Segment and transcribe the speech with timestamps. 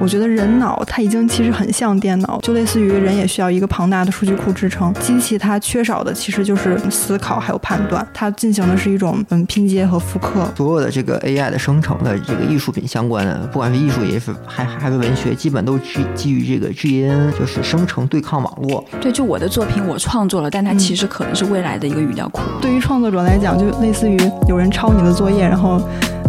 [0.00, 4.92] 我觉得人脑它已经其实很像电脑，就类似于人也需要一个庞大的数据库支撑。
[4.94, 10.46] 机器它缺少的其实就是思考还有判断，它进行的是一种嗯拼接和复刻。
[10.56, 18.84] 所有的这个 AI 的生成的这个艺术品相关的，不管是艺术也是还还是文学，基本都基基于这个 GAN，就是生成对抗网络。
[19.00, 22.42] 对，就我的作品我创作了，但它其实可能是未来的一个语料库。
[22.60, 24.18] 对于创作者来讲，就类似于
[24.48, 25.80] 有人抄你的作业，然后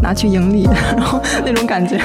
[0.02, 0.64] 拿去盈利，
[0.96, 2.00] 然后那种感觉。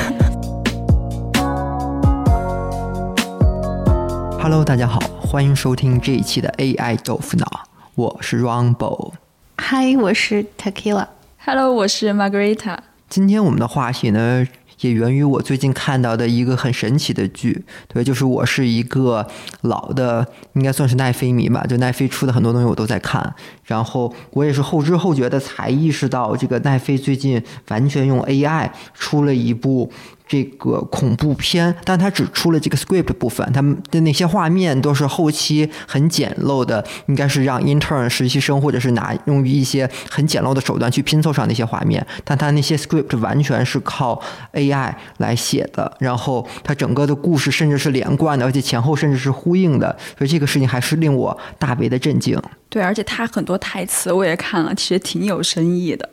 [4.42, 7.46] Hello，大家好，欢迎收听这一期的 AI 豆腐脑，
[7.94, 9.12] 我是 Rumble。
[9.58, 11.06] 嗨，我是 Tequila。
[11.44, 12.78] Hello，我是 Margarita。
[13.10, 14.46] 今天我们的话题呢，
[14.80, 19.28] 也源于我最近看到的一个很神奇的剧，对，就是我是一个
[19.60, 23.34] 老的，应该算是奈飞迷吧，就奈飞出的很多东西我都在看，
[23.64, 29.92] 然后我也是后知后觉的才意识到，这个奈飞最近完全用 AI 出了一部。
[30.30, 44.22] 这个恐怖片，但它只出了这个 script 部分，他们的那些画面都是后期很简陋的，应该是让 intern 实习生或者是拿用于一些很简陋的手段去拼凑上那些画面，但它那些 script 完全是靠
[44.52, 52.40] AI 来写的，然后它整个的故事甚至是连贯的，而且前后甚至是呼应的，所以这个事情还是令我大为的震惊。
[52.70, 56.08] 对，而且它很多台词我也看了，其实挺有深意的，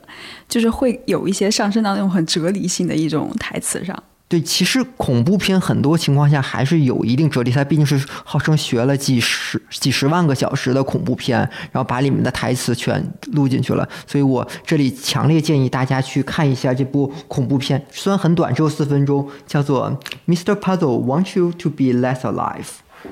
[0.46, 3.96] 就是会有一些上升到那种很哲理性的一种台词上。
[4.26, 11.38] 对，其实恐怖片很多情况下还是有一定哲理，它毕竟是号称学了几十几十万个小时的恐怖片，
[11.72, 13.88] 然后把里面的台词全录进去了。
[14.06, 19.98] 所以我这里强烈建议大家去看一下这部恐怖片，虽然很短，只有四分钟，叫做
[20.30, 20.54] 《Mr.
[20.54, 22.64] Puzzle Wants You to Be Less Alive》。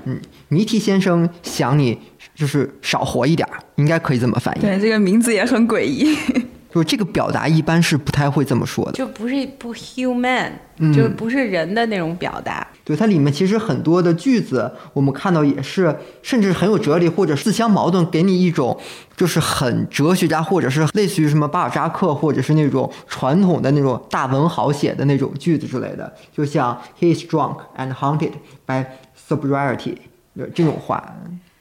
[0.05, 1.99] 嗯，谜题先生想你
[2.37, 4.61] 就是少活一点儿，应该可以这么翻译。
[4.61, 6.17] 对，这个名字也很诡异。
[6.69, 10.51] 就这个表达一般是不太会这么说的，就不是不 human，
[10.95, 12.67] 就不是人的那种表达。
[12.85, 18.79] 对，它里面其实很多的句子，我们看到也是，甚至很有哲理或者自相矛盾，给你一种
[19.17, 28.33] 就是很哲学家或者是类似于什么巴尔扎克或者是那种传统的那种大文豪写的那种句子之类的，就像 He is drunk and haunted
[28.67, 28.85] by
[29.27, 29.95] sobriety
[30.55, 31.17] 这种话。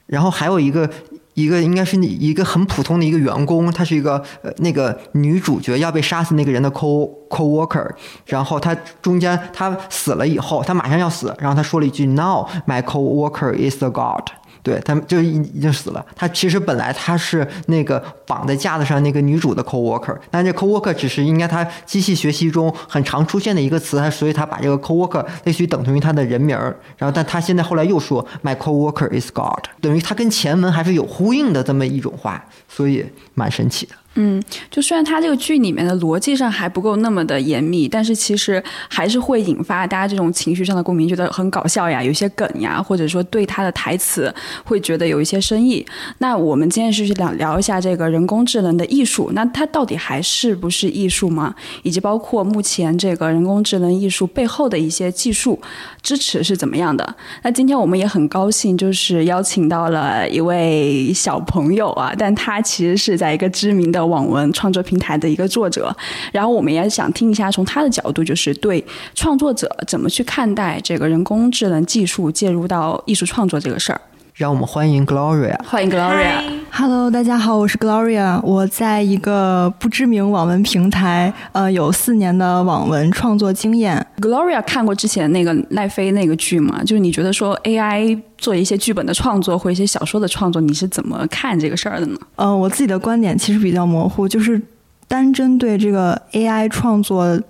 [0.06, 0.88] 然后还有一个。
[1.36, 7.86] 一个应该是一个很普通的一个员工，他是一个呃那个女主角要被杀死那个人的 co co worker，
[8.24, 14.30] 然后他中间他死了以后，他马上要死，然后他说了一句 Now my co worker is the god。
[14.66, 16.04] 对他们就已已经死了。
[16.16, 26.76] 他其实本来他是那个绑在架子上那个女主的 co-worker，但这 co-worker 只是应该他机器学习中很常出现的一个词，他所以他把这个 co-worker 类似于等同于他的人名儿。
[26.98, 33.94] 然后，但他现在后来又说 my co-worker is God，等于他跟前文还是有呼应的这么一种话，所以蛮神奇的。
[34.18, 44.34] 嗯，就虽然它这个剧里面的逻辑上还不够那么的严密，但是其实还是会引发大家这种情绪上的共鸣，觉得很搞笑呀，有些梗呀，或者说对它的台词
[44.64, 45.84] 会觉得有一些深意。
[46.16, 51.54] 那我们今天是去聊聊一下这个人工智能的艺术，那它到底还是不是艺术吗？
[51.82, 55.60] 以及包括目前这个人工智能艺术背后的一些技术
[56.00, 57.14] 支持是怎么样的？
[57.42, 64.05] 那今天我们也很高兴，就是邀请到了一位小朋友啊，但他其实是在一个知名的。
[64.06, 65.94] 网文创作平台的一个作者，
[66.32, 68.84] 然后我们也想听一下从他的角度，就是对
[69.14, 74.00] 创作者怎么去看待这个人工智能技术介入到艺术创作这个事儿。
[74.36, 76.42] 让我们欢迎 Gloria，欢迎 Gloria。
[76.70, 84.06] Hello，大家好，我是 Gloria，我在一个不知名网文平台，呃，有四年的网文创作经验。
[84.20, 86.82] Gloria 看过之前那个奈飞那个剧吗？
[86.84, 92.18] 就是你觉得说 AI 做一些剧本的创作或一些小说的创作，你是怎么看这个事儿的呢？
[92.34, 94.60] 呃，我自己的观点其实比较模糊，就是
[95.08, 97.40] 单针对这个 AI 创作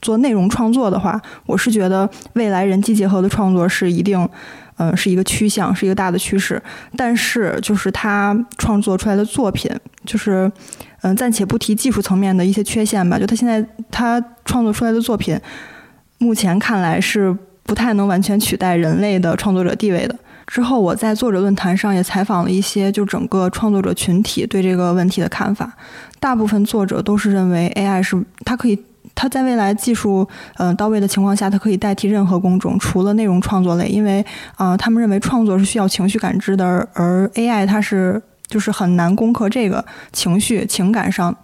[0.00, 4.28] 做内容创作的话，我是觉得未来人机结合的创作是一定。
[4.78, 6.60] 嗯，是一个趋向，是一个大的趋势。
[6.96, 9.70] 但是，就是他创作出来的作品，
[10.04, 10.50] 就是
[11.02, 13.18] 嗯，暂且不提技术层面的一些缺陷吧。
[13.18, 15.38] 就他现在他创作出来的作品，
[16.18, 20.18] 目前看来是不太能完全取代人类的创作者地位的。
[20.46, 25.72] 之后，我在作者论坛上也采访了一些就整个创作者群体对这个问题的看法。
[26.18, 28.78] 大部分作者都是认为 AI 是它可以。
[29.14, 30.26] 它在未来技术
[30.56, 34.24] 嗯到位的情况下，它可以代替任何工种，除了内容创作类，因为
[34.56, 41.34] 啊，他们认为创作是需要情绪感知的，而 AI 它是就是很难攻克这个情绪情感上，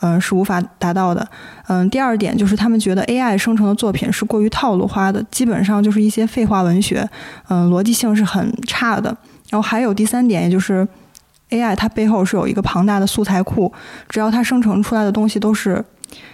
[0.00, 1.26] 嗯是无法达到的。
[1.68, 7.08] 嗯，第二点就是他们觉得 AI 生成的作品是过于套路化的，基本上就是一些废话文学，
[7.48, 9.16] 嗯，逻辑性是很差的。
[9.48, 10.86] 然后还有第三点，也就是
[11.50, 13.72] AI 它背后是有一个庞大的素材库，
[14.08, 15.84] 只要它生成出来的东西都是。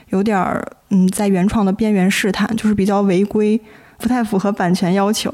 [0.09, 3.61] 有点儿，嗯，在原创的边缘试探，就是比较违规，
[3.99, 5.33] 不太符合版权要求。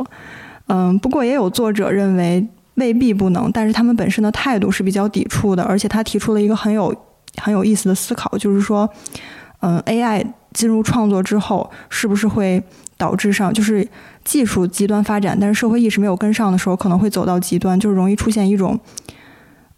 [0.66, 6.94] 嗯，不过也有作者认为未必不能，但是他们本身的态度是比较抵触的，而且他提出了一个很有
[7.36, 8.88] 很有意思的思考，就是说，
[9.60, 12.62] 嗯，AI 进入创作之后，是不是会
[12.96, 13.88] 导致上就是
[14.24, 18.78] 技术极端发展，但是社会意识没有跟上的时候，可能会走到极端，就是容易出现一种。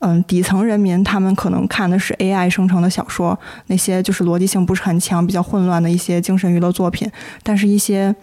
[0.01, 7.11] 嗯，底层人民他们可能看的是 AI 生成的小说，那些就是逻辑性不是很强、比较混乱的一些精神娱乐作品。
[7.43, 8.15] 但是，一些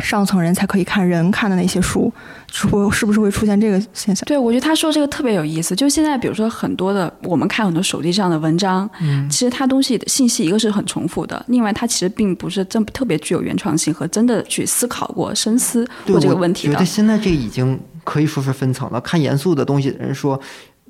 [0.00, 2.12] 上层人才可以看人看的那些书，
[2.52, 4.22] 是会是不是会出现这个现象？
[4.26, 5.74] 对，我觉得他说这个特别有意思。
[5.74, 16.74] 就现在，比如说很多的我们看很多手机上的文章，嗯，其实它东西信息一个是很重复的，另外它其实并不是真特别具有原创性和真的去思考过、深思过这个问题的。
[16.74, 19.00] 我觉得现在这已经可以说是分层了。
[19.00, 20.38] 看严肃的东西的人说。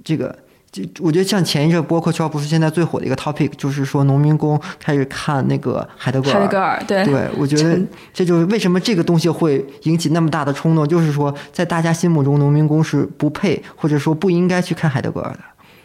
[0.04, 0.36] 这个，
[0.70, 6.40] 就我觉得像前一阵播客圈不是现在最火的一个 topic，就是说农民工开始看那个海德格尔。
[6.40, 7.04] 海德格尔，对。
[7.04, 7.80] 对，我觉得
[8.12, 15.40] 这就是为什么这个东西会引起那么大的冲动，就是说在大家心目中，农民工是不配或者说不应该去看海德格尔的。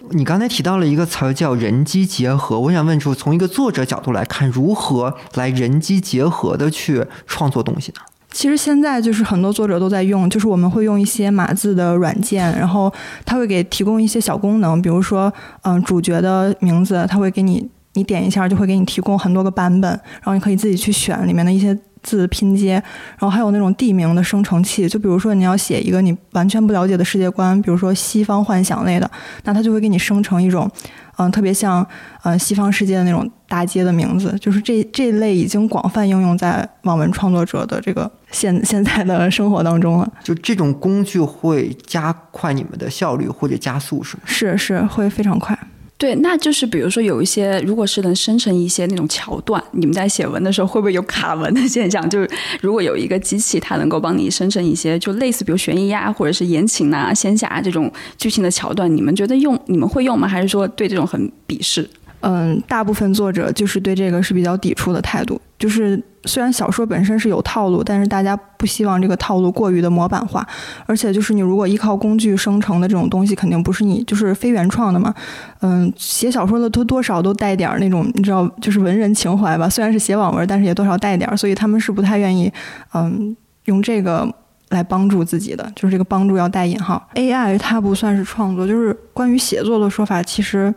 [0.09, 8.01] 你刚才提到了一个词儿叫人机结合，我想问出从一个作者角度来看，如何来人机结合的去创作东西呢？
[8.33, 12.91] 其实现在就是很多作者都在用，就是我们会用一些码字的软件，然后
[13.23, 15.31] 它会给提供一些小功能，比如说，
[15.61, 29.09] 嗯，主角的名字，它会给你，你点一下就会给你提供很多个版本，然后你可以自己去选里面的一些字拼接，然后还有那种地名的生成器，就比如说你要写一个你完全不了解的世界观，比如说西方幻想类的，
[29.45, 30.69] 那它就会给你生成一种。
[31.15, 31.87] 嗯，特别像
[32.23, 40.11] 嗯西方世界的那种大街的名字，就是这这类已经广泛应用在网文创作者的这个现现在的生活当中了。
[40.23, 44.23] 就这种工具会加快你们的效率或者加速，是吗？
[44.25, 45.55] 是是，会非常快。
[45.97, 52.09] 对，那就是比如说有一些，如果是能生成一些那种桥段，你们在写文的时候会不会有卡文的现象？
[52.09, 52.29] 就是
[52.59, 60.27] 如果有一个机器，它能够帮你生成一些，就类似比如悬疑啊，或者是言情啊、仙侠这种剧情的桥段，你们觉得用你们会用吗？
[60.27, 61.89] 还是说对这种很鄙视？
[62.19, 66.01] 嗯，大部分作者就是对这个是比较抵触的态度，就是。
[66.25, 70.45] 虽然小说本身是有套路，但是大家不希望这个套路过于的模板化，
[70.85, 75.13] 而且就是你如果依靠工具生成的这种东西，肯定不是你就是非原创的嘛。
[75.61, 79.67] 嗯，写小说的多多少都带点儿那种你知道，就是文人情怀吧。
[79.67, 82.51] 虽然是写网文，但是也多少带点儿，所以他们是不太愿意
[82.93, 83.35] 嗯
[83.65, 84.27] 用这个
[84.69, 87.05] 来帮助自己的，就是这个帮助要带引号。
[87.15, 90.73] AI 它不算是创作，就是关于写作的说法，其实。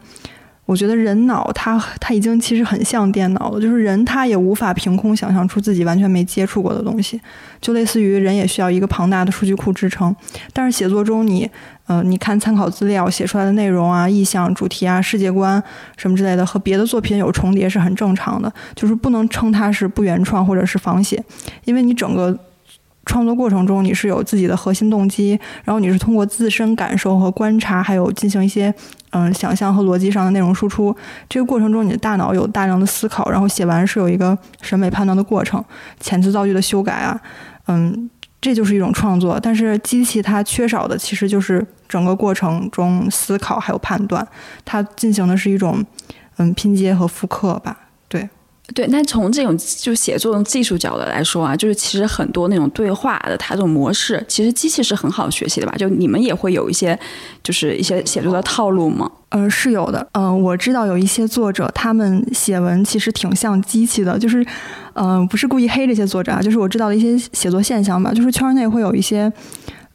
[0.67, 7.21] 我觉得人脑它它已经其实很像电脑了，就是人他也无法凭空想象出自己完全没接触过的东西，
[7.61, 10.15] 就类似于人也需要一个庞大的数据库支撑。
[10.53, 11.49] 但是写作中你，
[11.87, 15.63] 呃，你看参考资料写出来的内容啊、意象、主题啊、世界观
[15.97, 21.23] 什么之类的，和别的作品有重叠是很正常的，就是不能称它是不原创或者是仿写，
[21.65, 22.37] 因为你整个。
[23.07, 28.75] 创作过程中，你是有自己的核心动机，然后你是通过自身感受和观察，还有进行一些
[29.11, 30.95] 嗯想象和逻辑上的内容输出。
[31.29, 35.65] 这个过程中，你的大脑有大量的思考，然后写完是有一个审美判断的过程，
[36.03, 37.19] 遣词造句的修改啊，
[37.69, 38.11] 嗯，
[38.41, 39.39] 这就是一种创作。
[39.41, 44.27] 但是机器它缺少的其实就是整个过程中思考还有判断，
[44.65, 45.83] 它进行的是一种
[46.39, 47.79] 嗯拼接和复刻吧。
[48.75, 55.75] 对，那从这种就写作的技术角度来说啊，就是其实很多那种对话的它这种模式，其实机器是很好学习的吧？
[55.79, 56.99] 就你们也会有一些，
[57.45, 59.09] 就是一些写作的套路吗？
[59.29, 60.07] 嗯，是有的。
[60.13, 64.45] 嗯，我知道有一些作者，他们写文其实挺像机器的，就是，
[64.95, 69.33] 嗯，不是故意黑这些作者啊，就是我知道的一些写作现象吧，就是圈内会有一些，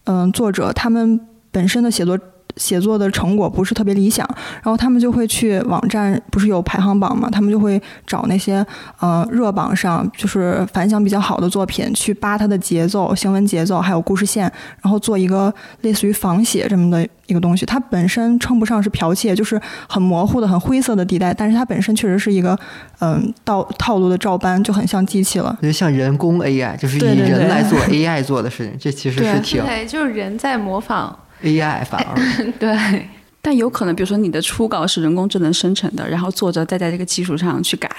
[0.05, 1.19] 嗯，作者他们
[1.51, 2.17] 本身的写作。
[2.61, 4.23] 写作的成果不是特别理想，
[4.61, 7.27] 然后他们就会去网站，不是有排行榜嘛？
[7.31, 8.63] 他们就会找那些
[8.99, 14.43] 呃热榜上就是反响比较好的作品，去扒它的节奏、行文节奏还有故事线，
[14.83, 15.51] 然后做一个
[15.81, 17.65] 类似于仿写这么的一个东西。
[17.65, 22.55] 它本身称不上是剽窃，就是很模糊的、很灰色的地带，但是它本身确实是一个
[22.99, 25.57] 嗯套套路的照搬，就很像机器了。
[25.63, 31.17] 就像人工 AI，就是以人来做 AI 做的事情，这其实是挺对，就是人在模仿。
[31.43, 32.15] AI 反而
[32.59, 33.09] 对，
[33.41, 37.89] 但有可能，比如说你的初稿是人工智能生成的，然后作者再在这个基础上去改。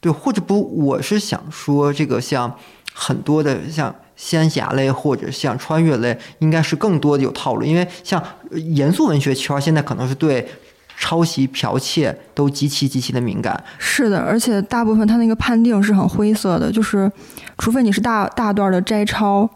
[0.00, 2.54] 对，或者不，我是想说，这个像
[2.92, 8.22] 很多的像仙侠类或者像穿越类，应该是更多的有套路，因为像
[8.52, 10.46] 严肃文学圈现在可能是对
[10.96, 13.64] 抄袭、剽窃都极其极其的敏感。
[13.78, 17.10] 是的，而且大部分它那个判定是很灰色的，就是
[17.58, 19.48] 除非你是大大段的摘抄。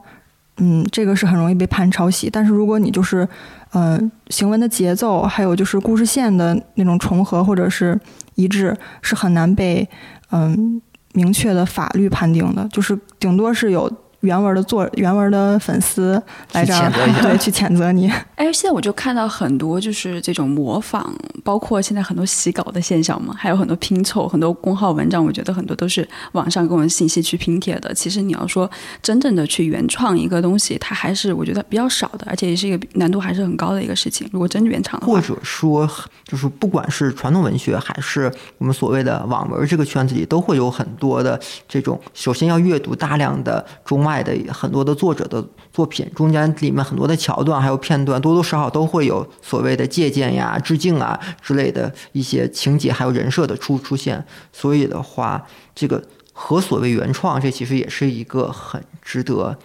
[0.58, 3.26] 嗯，这个是很容易被判抄袭，但是如果你就是，
[3.72, 7.98] 嗯，行文的节奏，还有就是故事线的那种重合或者是
[8.34, 9.88] 一致，是很难被
[10.30, 10.80] 嗯
[11.12, 13.90] 明确的法律判定的，就是顶多是有。
[14.28, 16.90] 原文的作原文的粉丝来这儿
[17.22, 18.10] 对去谴责你。
[18.34, 21.10] 哎，现在我就看到很多就是这种模仿，
[21.42, 27.94] 包括现在很多洗稿的现象嘛，还有很多拼凑，很多公号文章，我觉得很多都是网上跟我们信息去拼贴的。
[27.94, 28.70] 其实你要说
[29.02, 34.28] 真正的去原创一个东西，它还是我觉得比较少的，而且也是一个难度还是很高的一个事情。
[34.30, 35.88] 如果真原创的话，或者说，
[36.24, 54.24] 就是不管是传统文学还是我们所谓的网文这个圈子里，都会有很多的这种，首先要阅读大量的中外的很多的作者的作品，中间里面很多的桥段还有片段，多多少少都会有所谓的借鉴呀、致敬啊之类的一些情节还有人设的出出现。
[54.52, 59.56] 所以的话，这个何所谓原创，这其实也是一个很值得。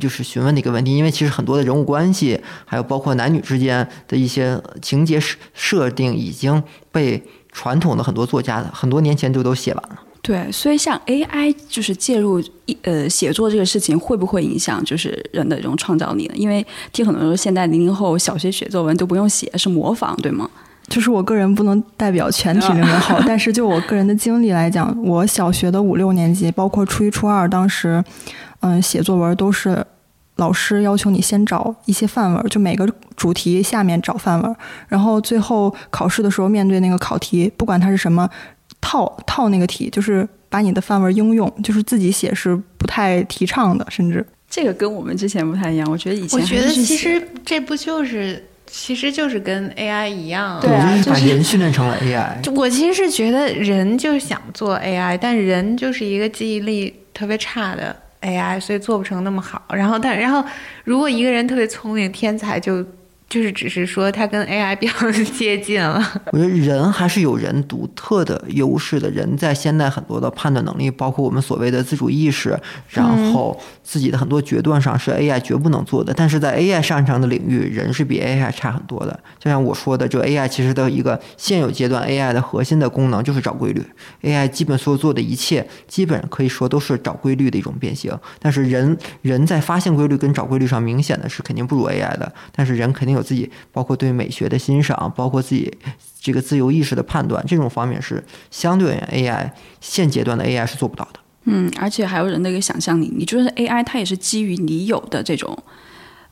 [0.00, 6.60] 就是询问的一个问题，因为其实很多的人物关系，还有包括男女之间的一些情节设设定，已经
[6.90, 7.22] 被
[7.52, 10.02] 传统的很多作家很多年前就都写完了。
[10.26, 16.34] 对，所以像 AI 就是介入一呃写作这个事情，会不会影响就是人的这种创造力呢？
[16.34, 20.50] 因为听很多人说，现在零零后小学写作文都不用写，是模仿，对吗？
[20.88, 28.02] 就是我个人不能代表全体零零后， 但是就我个人的经历来讲，我小学的五六年级，包括初一初二，当时。
[28.60, 29.84] 嗯，写作文都是
[30.36, 34.56] 老师要求你先找一些范文，就每个主题下面找范文，
[34.88, 38.28] 然后最后考试的时候面对那个考题，不管它是什么，
[38.88, 45.90] 套套那个题，就是把你的范文应用，就是自己写是不太提倡的，甚至这个跟我们之前不太一样。
[45.90, 52.52] 我觉得以前我觉得其实这不就是其实就是跟 AI 一样，对啊，就是把人训练成了 AI。
[52.54, 57.96] 我其实是觉得人就是想做 AI，但人就是一个记忆力特别差的。
[58.22, 59.62] AI，所以做不成那么好。
[59.72, 60.42] 然后，但然后，
[60.84, 62.86] 如果一个人特别聪明、天才，就。
[63.28, 66.00] 就是只是说它跟 AI 比较 接近了。
[66.32, 69.10] 我觉得人还是有人独特的优势的。
[69.10, 72.56] 人在现代很多的判断能力，包括我们所谓的自主意识，
[72.88, 76.14] 然后自己的很多决断上是 AI 绝不能做的。
[76.14, 79.18] 但是在 AI 擅长的领域，人是比 AI 差很多的。
[79.40, 83.82] 就像我说的，这 AI 其实的一个现有阶段 AI 的核心的功能就是找规律。
[84.22, 88.16] AI 基本所做的一切，基本可以说都是找规律的一种变形。
[88.38, 92.32] 但是人人在发现规律跟找规律上，明显的是肯定不如 AI 的。
[92.54, 93.15] 但是人肯定。
[93.16, 95.72] 有自己，包括对美学的欣赏，包括自己
[96.20, 101.20] 这个自由意识的判断，这种方面是相对于 AI 现阶段的 AI 是做不到的。
[101.48, 105.56] 嗯，而且还有人的一个想象力，你就是 AI，它也是基于你有的这种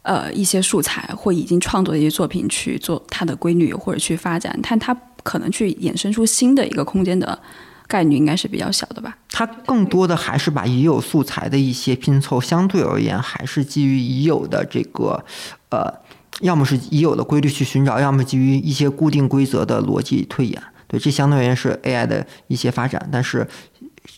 [0.02, 7.38] 呃一些素材或已经创作的一些作品去做它的规律或者去发展，但它可能去衍生出新的一个空间的
[7.86, 9.16] 概率应该是比较小的吧？
[9.30, 15.24] 它更多的还是把已有素材的一些拼凑，相对而言还是基于已有的这个
[15.68, 16.02] 呃。
[16.40, 20.62] 要么是已有的规律去寻找，要么基于一些固定规则的逻辑推演。
[20.86, 23.08] 对，这相当于是 AI 的一些发展。
[23.10, 23.46] 但是，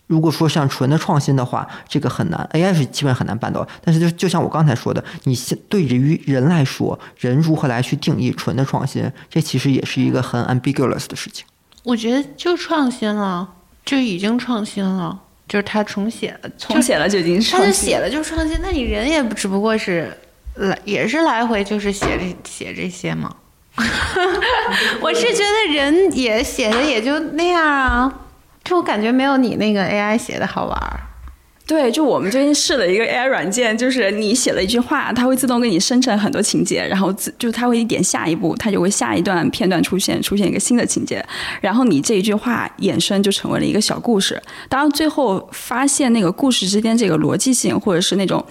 [0.08, 3.66] 如果说像纯的创新的话，这个很难，AI 是基本很难办到。
[3.84, 5.36] 但是就就像我刚才说的，你
[5.68, 11.46] 对于人来说，人如何来去定义纯的创新，这其实也是一个很 ambiguous 的事情。
[11.84, 13.48] 我觉得就创新了，
[13.84, 18.58] 就已经创新了，就是他重写了，重写了就已经他就写了就创新。
[18.60, 20.16] 那你人也只不过是。
[20.56, 23.34] 来也是来回就是写这写这些吗？
[25.02, 28.20] 我是觉得人也写的也就那样啊，
[28.64, 31.00] 就我感觉没有你那个 AI 写的好玩儿。
[31.66, 41.22] 对，就我们最近试了一个 AI 软件，就是你写了一句话，它会自动给你生成很多情节，然后自就它会一点下一步，它就会下一段片段出现，出现一个新的情节，
[41.60, 44.40] 然后你这一句话衍生就成为了一个小故事。
[44.68, 48.42] 当然最后发现那个故事之间这个逻辑性或者是那种。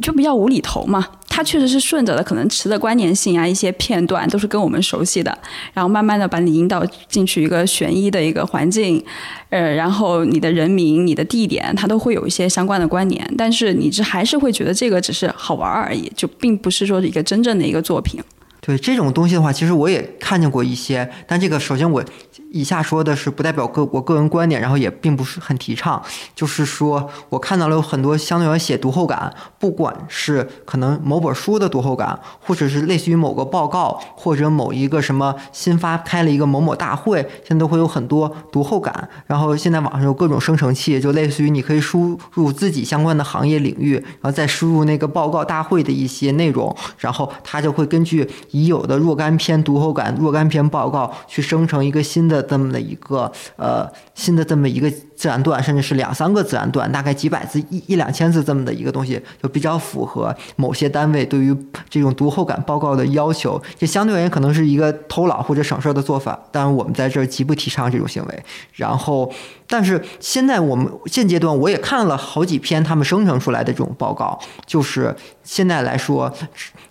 [0.00, 5.36] 就比较无厘头嘛，它确实是顺着的，可能词的关联性啊，一些片段都是跟我们熟悉的，
[5.72, 9.02] 然后慢慢的把你引导进去一个悬疑的一个环境，
[9.50, 18.20] 呃，然后你的人名、你的地点，它都会有一些相关的关联，但是你这还是会觉得这个只是好玩而已，就并不是说一个真正的一个作品。
[18.68, 22.04] 对这种东西的话，其实我也看见过一些，但这个首先我。
[22.50, 26.02] 以下说的是不代表个我个人观点，然后也并不是很提倡。
[26.34, 39.06] 就是说我看到了有很多相对于写读后感，不管是可能某本书的读后感，或者是类似于某个报告，或者某一个什么新发开了一个某某大会，现在都会有很多读后感。
[39.26, 48.26] 然后现在网上有各种生成器，就类似于你可以输入自己相关的行业领域，然后再输入那个报告大会的一些内容，然后它就会根据
[48.58, 61.56] 已有的若干篇读后感、若干篇报告去生成一个新的这么的一个呃新的这么一个自然段，甚至是两三个自然段，大概几百字、一一两千字这么的一个东西，就比较符合某些单位对于
[61.88, 63.60] 这种读后感报告的要求。
[63.78, 68.44] 这相对而言可能是一个偷懒或者省事儿的做法，当然我们在这儿极不提倡这种行为。
[68.72, 69.30] 然后，
[69.66, 76.32] 但是现在我们现阶段我也看了好几篇他们生成出来的这种报告，就是现在来说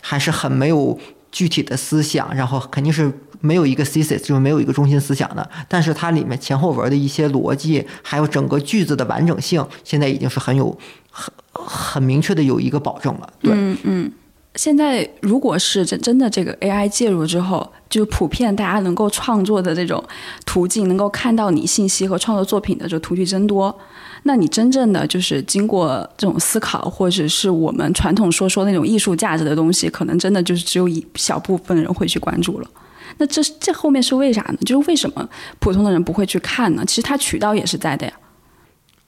[0.01, 0.97] 还是很没有
[1.38, 5.48] 具体的思想，然后肯定是没有一个 thesis，就是没有一个中心思想的。
[5.67, 10.75] 但是它里面前后文的一些逻辑，还有整个句子的完整性，现在已经是很有
[11.12, 13.29] 很很明确的有一个保证了。
[13.39, 14.12] 对，嗯嗯。
[14.56, 20.03] 现在如果是真真的这个 AI 介入之后，就是普遍大家能够创作的这种
[20.46, 23.77] 途径，能够看到你信息和创作作品的这途径增多，
[24.24, 32.70] 那你真正的就是经过这种思考，或者是我们传统说说那种艺术价值的东西，可能真的就是只有一小部分人会去关注了。
[33.17, 34.58] 那这这后面是为啥呢？
[34.65, 35.27] 就是为什么
[35.60, 36.84] 普通的人不会去看呢？
[36.86, 38.13] 其实它渠道也是在的呀。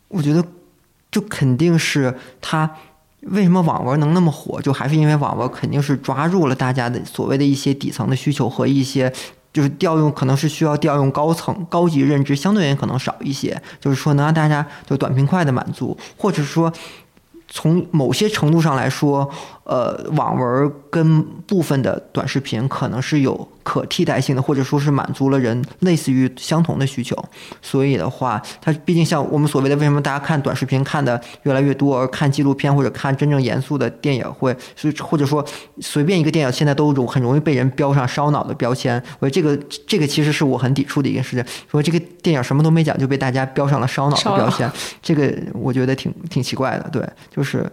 [0.08, 0.44] 我觉得
[1.12, 2.70] 就肯定是它。
[3.22, 4.62] 为什么网文能那么火？
[4.62, 9.12] 就还是因为网文肯定是抓住了大家的所谓的一些底层的需求和一些，
[9.52, 16.72] 就是调用可能是需要调用高层高级认知，相对而言可能少一些，就是说能让大家就短平快的满足，或者说
[17.48, 19.30] 从某些程度上来说，
[19.70, 23.48] 呃，网文跟部分的短视频可能是有。
[23.62, 27.16] 可替代性的，或者说是满足了人类似于相同的需求，
[27.62, 35.46] 所以的话，它毕竟像我们所谓的为什么大家看短视频看的越来越多，而看纪录片或者看真正严肃的电影会，是或者说
[35.82, 39.00] 随便一个电影现在都容很容易被人标上烧脑的标签。
[39.20, 46.90] 我觉得这个这个其实是我很抵触的一件事情，说这个电影什么都没讲就被大家标上了烧脑的标签，这个我觉得挺挺奇怪的。
[46.90, 47.72] 对，就是。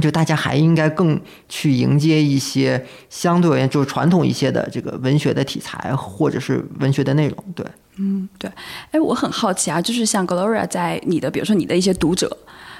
[0.00, 8.50] 就大家还应该更去迎接一些相对而言就是传统一些的这个文学的题材或者是文学的内容，对，嗯，对，
[8.90, 12.36] 哎，我很好奇啊，就是像 Gloria 在你的，比如说你的一些读者，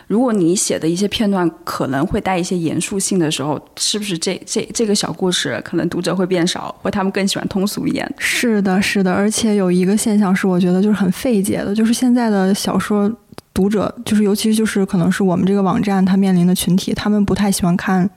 [0.06, 8.06] 如果你写的一些片段可能会带一些严肃性的时候，是不是这这这个小故事可能读者会变少，或他们更喜欢通俗一点？
[8.18, 13.10] 是的，是的，而且有一个现象是，我觉得就是很费解的，就是现在的小说。
[13.56, 18.08] 读者就是，尤其就是可能是我们这个网站它面临的群体，他们不太喜欢看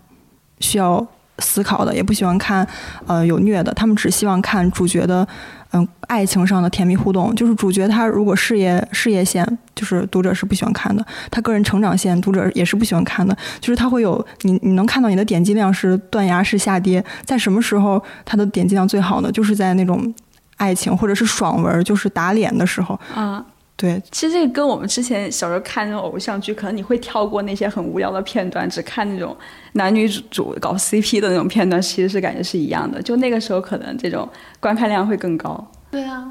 [0.59, 2.67] 需要思考的，也不喜欢看
[3.07, 5.25] 呃有虐的，他们只希望看主角的
[5.71, 7.33] 嗯爱情上的甜蜜互动。
[7.35, 13.33] 就是主角他如果事业事业线，就是读者是不喜欢看的；他个人成长线，读者也是不喜欢看的。
[13.61, 19.31] 就是他会有你你能看到你的点击量是断崖式下跌，在什么时候他的点击量最好呢？
[19.31, 20.13] 就是在那种
[20.57, 23.45] 爱情或者是爽文，就是打脸的时候啊。
[23.81, 29.33] 对，其实这个跟我们之前小时候看那种偶像剧，可能你会跳过那些很无聊的片段，只看那种
[29.71, 33.01] 男女主搞 CP 的那种片段，其实是感觉是一样的。
[33.01, 34.27] 就那个时候，可能这种
[34.59, 35.65] 观看量会更高。
[35.89, 36.29] 对啊，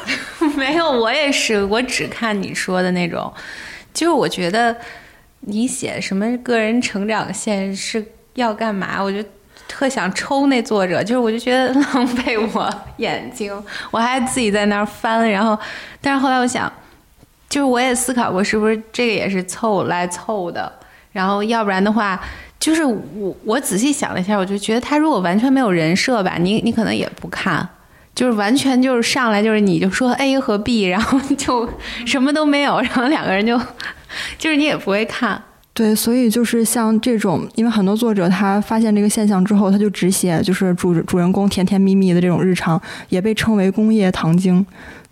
[0.56, 3.30] 没有，我也是，我只看你说的那种。
[3.92, 4.74] 就是我觉得
[5.40, 8.02] 你写什么个人成长线是
[8.36, 9.04] 要干嘛？
[9.04, 9.22] 我就
[9.68, 13.52] 特想抽那作者，就是我就觉得浪费我眼睛，
[13.90, 15.58] 我还自己在那儿翻，然后，
[16.00, 16.72] 但是后来我想。
[17.48, 20.70] 就是我也思考过，是不是这个也是凑来凑的，
[21.12, 22.20] 然后要不然的话，
[22.58, 27.66] 就是我我仔细想了一下，我就觉得他如果完全没有人设吧，你你可能也不看，
[28.14, 31.68] 就是完全就是上来就是你就说 A 和 B，然后就
[32.04, 33.56] 什么都没有，然后两个人就
[34.38, 35.40] 就是你也不会看。
[35.72, 42.80] 对，所以就是像这种，因为很多作者他发现这个现象之后，他就只写就是主主人公甜甜蜜蜜的这种日常，
[43.10, 44.64] 也被称为工业糖精。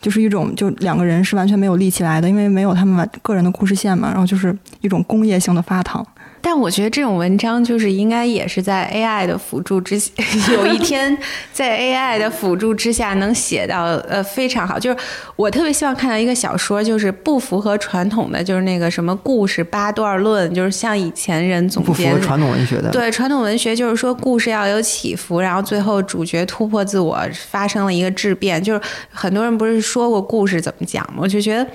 [0.04, 6.06] 就是一种，就两个人是完全没有立起来的，因为没有他们个人的故事线嘛，然后就是一种工业性的发糖。
[6.46, 9.96] 但我觉得这种文章就是应该也是在 AI 的辅助之，
[10.52, 11.16] 有一天
[11.54, 14.78] 在 AI 的辅助之下能写到呃非常好。
[14.78, 14.96] 就是
[15.36, 22.90] 我特别希望看到一个小说，就是不符合传统的，就是那个什么故事八段论，就是像以前人总结不符合传统文学的。
[22.90, 28.62] 对传统文学就是说故事要有起伏，然后最后主角突破自我，发生了一个质变。
[28.62, 28.80] 就是
[29.10, 31.20] 很多人不是说过故事怎么讲吗？
[31.22, 31.66] 我就觉得。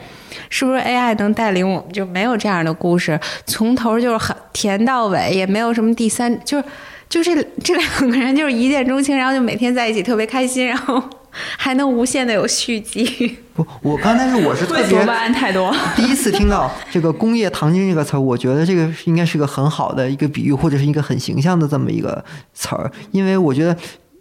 [0.49, 6.63] 是不是 AI 能带领我们就没有这样的故事，从头就是很甜到尾，也没有什么第三，就是
[7.09, 11.03] 就这这两个人就是一见钟情，然后就每天在一起特别开心，然后
[11.57, 13.37] 还能无限的有续集。
[13.53, 23.75] 不，我刚才是我是特别 太多， 第一次听到这个“工业糖精”这个词儿，我觉得这个应该是个很好的一个比喻，或者是一个很形象的这么一个词儿，因为我觉得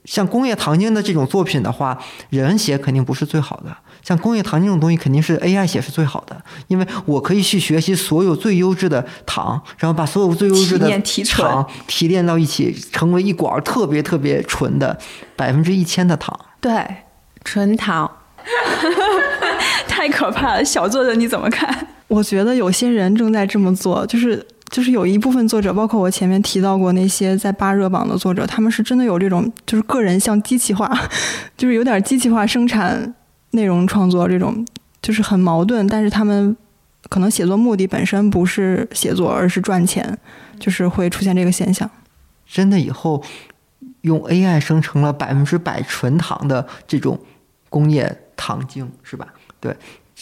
[0.05, 1.97] 像“工业糖精”的这种作品的话，
[2.31, 3.77] 人写肯定不是最好的。
[4.09, 6.35] 像工业糖这种东西，肯定是 AI 写是最好的，
[6.69, 14.99] 因为我可以去学习所有最优质的糖，然后把所有最优质的提炼提纯糖提炼到一起，成为一管儿特别特别纯的
[15.37, 16.35] 百分之一千的糖。
[16.59, 16.83] 对，
[17.45, 18.11] 纯糖。
[19.87, 20.65] 太可怕了。
[20.65, 21.87] 小作者你怎么看？
[22.07, 30.91] 我觉得有些人正在这么做，就是就是有一部分作者，包括我前面提到过那些在扒热榜的作者，他们是真的有这种就是个人像机器化，
[31.59, 33.15] 就是有点机器化生产
[33.51, 34.67] 内容创作这种，
[35.01, 35.87] 就是很矛盾。
[35.87, 36.57] 但是他们
[37.09, 40.19] 可能写作目的本身不是写作，而是赚钱，
[40.59, 41.89] 就是会出现这个现象。
[42.47, 43.23] 真的以后
[44.03, 47.19] 用 AI 生成了百分之百纯糖的这种
[47.69, 49.27] 工业糖精，是吧？
[49.61, 49.77] 对。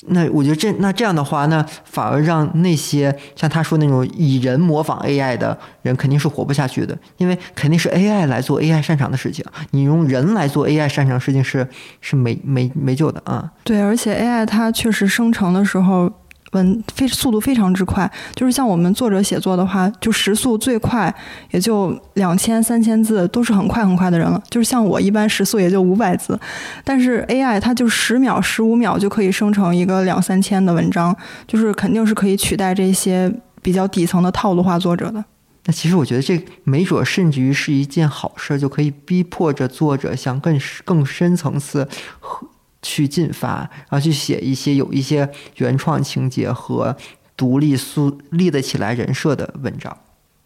[0.08, 11.66] 那我觉得这那这样的话，那反而让那些像他说那种以人模仿 AI 的人肯定是活不下去的，因为肯定是 AI 来做 AI 擅长的事情，你用人来做 AI 擅长的事情是
[12.00, 13.50] 是没没没救的啊。
[13.64, 16.12] 对，而且 AI 它确实生成的时候。
[16.52, 21.12] 文非速度非常之快，就是像我们作者写作的话，就时速最快
[21.50, 24.40] 也就两千三千字，都是很快很快的人了。
[24.48, 26.38] 就是像我一般时速也就五百字，
[26.84, 31.14] 但是 AI 它就十秒、十五秒就可以生成一个两三千的文章，
[31.46, 33.30] 就是肯定是可以取代这些
[33.60, 35.24] 比较底层的套路化作者的。
[35.64, 41.88] 那其实我觉得这没准甚至于是一件好事，就可以逼迫着作者向更更深层次
[42.20, 42.46] 和。
[42.86, 46.96] 去进发，然后去写一些有一些原创情节和
[47.36, 49.94] 独立塑立得起来人设的文章，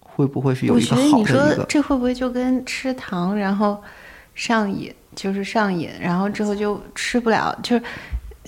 [0.01, 1.19] 会不会是有一个好的一个？
[1.19, 3.79] 我觉得你说这会不会就跟吃糖然后
[4.35, 7.83] 上瘾，就是上瘾，然后之后就吃不了，就是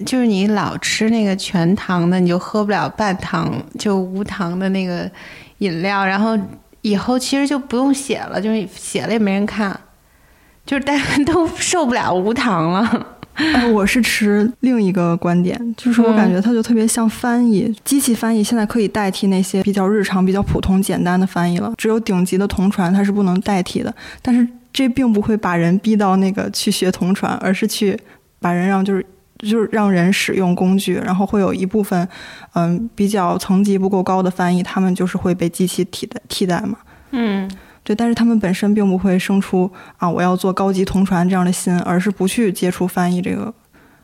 [0.06, 5.08] 就是你老吃那个全糖的，你就喝不了半糖就无糖的那个
[5.58, 6.38] 饮料，然后
[6.80, 9.78] 以后其实就不用写了，就是写了也没人看，
[10.64, 13.06] 就是大家 都受不了无糖了。
[13.72, 21.72] 我是持另一个观点，就是我感觉它就特别像翻译，机器翻译现在可以代替那些比较日常、比较普通、简单的翻译了。
[21.76, 27.98] 只有顶级的同传它是不能代替的，但是这并不会把人逼到那个去学同传，而是去
[28.38, 29.04] 把人让就是
[29.38, 32.06] 就是让人使用工具，然后会有一部分
[32.54, 36.76] 嗯比较层级不够高的翻译，他们就是会被机器替代替代嘛。
[37.12, 37.50] 嗯。
[37.84, 43.52] 对，但是他们本身并不会生出啊，我要做高级同传这样的心，而是不去接触翻译这个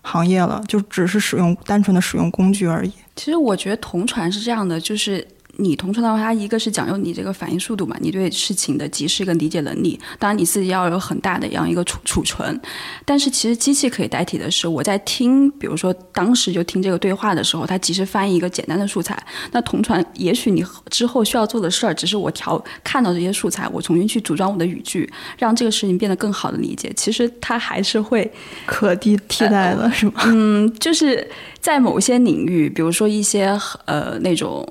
[0.02, 2.92] 行业了，就只是使用单纯的使用工具而已。
[3.16, 5.26] 其实我觉得同传是这样的，就是。
[5.60, 9.98] 你同传的话，它一个是讲究你这个反应速度嘛，你对事情的及时跟理解能力。
[10.16, 12.60] 当然你自己要有很大的这样一个储储存，
[13.04, 19.20] 但是其实机器可以代替的是，我在听，比如说当时就听这个对话的时候，它及时翻译一个简单的素材。
[19.50, 26.92] 那同传，也许你之后需要做的事儿，只是我调看到这些素材，我重新去组装我的语句，让这个事情变得更好的理解。
[26.94, 28.30] 其实它还是会
[28.64, 30.12] 可替替代的，是吗？
[30.26, 31.28] 嗯，就是
[31.60, 34.64] 在某些领域，比如说一些呃那种。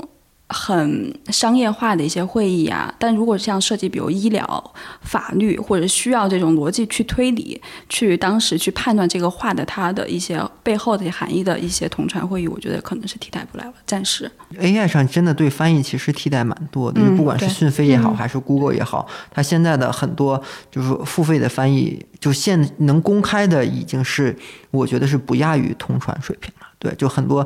[0.49, 14.31] 很商业化的一些会议啊，但如果像涉及比如医疗、法律或者需要这种逻辑去推理、去当时去判断这个话的它的一些背后的含义的一些同传会议，我觉得可能是替代不了了，暂时。
[14.57, 24.33] AI 上真的对翻译其实替代蛮多的，不管是讯飞也好，还是 Google 也好，它现在的很多就是付费的翻译，就现能公开的已经是
[24.71, 26.66] 我觉得是不亚于同传水平了。
[26.79, 27.45] 对，就很多，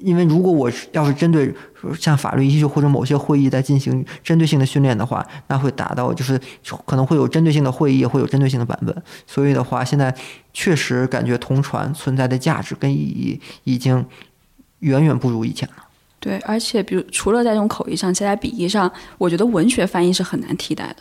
[0.00, 1.54] 因为如果我要是针对
[1.98, 6.40] 像法律依据或者某些会议在进行针对性的训练的话，那会达到就是
[6.86, 9.02] 可能会有针对性的会议，会有针对性的版本。
[9.26, 10.14] 所以的话，现在
[10.54, 14.02] 确实感觉同传存在的价值跟意义已经
[14.78, 15.84] 远远不如以前了。
[16.18, 20.96] 对，而且比如除了在这种口译上，其他笔译上，我觉得文学翻译是很难替代的。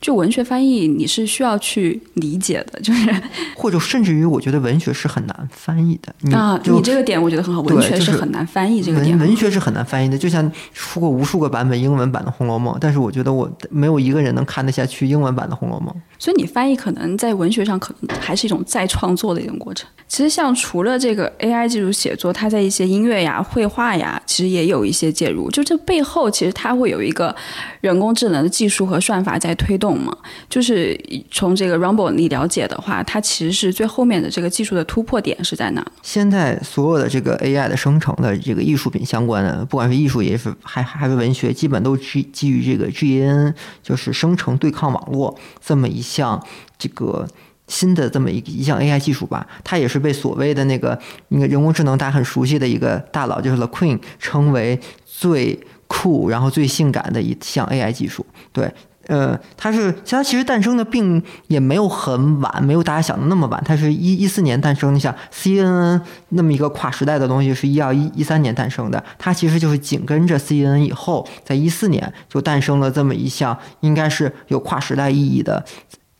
[0.00, 3.10] 就文学翻译，你是需要去理解的， 就是
[3.56, 6.36] 或者甚至于，我觉得文学是很难翻译的。
[6.36, 9.18] 啊，你这个点我觉得很好，文学是很难翻译这个点。
[9.18, 15.88] 文学是很难翻译的，就像出过无数个版本英文版的《红楼梦》，但是我觉得我没有一个人能看得下去英文版的《红楼梦》。
[16.18, 19.88] 所以你翻译可能在文学上可能还是一种再创作的一种过程。
[20.08, 25.50] 其实像除了这个 AI 技术写作，它在一些音乐呀、绘画呀，其实也有一些介入。
[25.50, 27.34] 就这背后其实它会有一个
[27.80, 30.16] 人工智能的技术和算法在推动嘛。
[30.48, 30.98] 就是
[31.30, 35.86] 从这个 Rumble 你了解的话，它其实是最后面的这个技术的突破点是在哪？
[36.02, 46.42] 现在所有的这个 AI 的生成的这个艺术品相关的，不管是艺术也是还还是文学，基本都基基于这个 G N，就是生成对抗网络这么一项
[46.78, 47.28] 这个。
[47.68, 50.96] 新的这么一一项 AI 技术吧，它也是被所谓的那个
[51.30, 58.24] 那个人工智能大家很熟悉的一个大佬，就是 The Queen 称为最酷然后最性感的一项 AI 技术。
[58.52, 58.72] 对
[59.08, 63.62] 呃，它是它其实诞生的并也没有很晚，没有大家想的那么晚。
[63.64, 75.64] 它是一一四年诞生，你想 CNN 那么一个跨时代的东西是一二一一三年诞生的，它其实就是紧跟着 CNN 以后，在一四年就诞生了这么一项应该是有跨时代意义的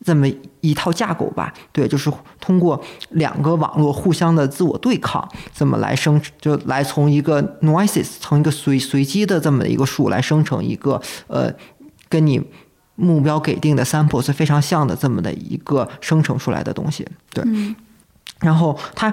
[0.05, 0.25] 这么
[0.61, 1.53] 一套架构吧。
[1.73, 11.51] 对，就是通过两个网络互相的自我对抗，这么来生就来从一个 noises 从一个随随机的这么一个数来生成一个呃
[12.07, 12.41] 跟你。
[12.97, 17.41] 目标给定的 sample 是非常像的，这么的一个生成出来的东西，对。
[18.39, 19.11] 然后它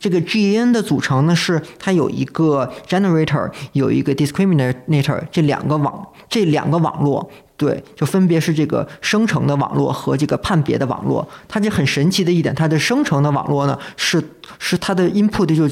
[0.00, 11.28] 这个 GAN 的组成呢，是它有一个 generator，有一个 discriminator，这两个网，这两个网络，对，就分别是这个生成的网络和这个判别的网络。
[11.46, 14.22] 它这很神奇的一点，它的生成的网络呢，是
[14.58, 15.68] 是它的 input 就。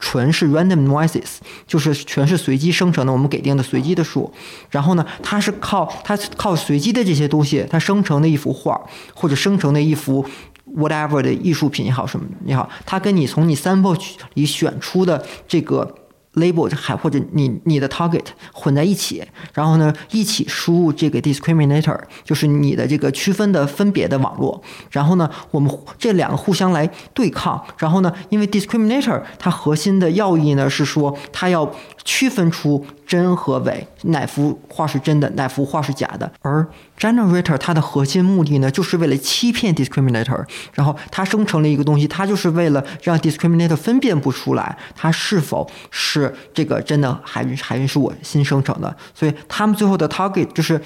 [0.00, 1.36] 纯是 random noises，
[1.66, 4.32] 就是全是随机生成的，我们给定的随机的数。
[4.70, 8.80] 然后呢，它是靠它靠随机的这些东西，它生成的一幅画，
[9.14, 10.26] 或者生成的一幅
[10.74, 13.96] whatever 的艺术品也好，什么也好，它跟你从你 sample
[14.34, 15.94] 里选出的这个。
[16.34, 24.62] Label 还或者你你的 target 混在一起，然后呢一起输入这个 discriminator，就是你的这个区分的分别的网络。
[24.90, 27.60] 然后呢，我们这两个互相来对抗。
[27.78, 31.70] 然后呢，因为 discriminator 它核心的要义呢是说它要
[32.04, 36.30] 区分出真和伪，哪幅画是真的，哪幅画是假的。
[36.40, 36.66] 而
[36.98, 48.94] generator 它的核心目的呢，就是为了欺骗 discriminator，然后它生成了一个东西，它就是为了让 discriminator 分辨不出来它是否是这个真的还是还是我新生成的。
[49.14, 50.80] 所以他们最后的 target 就是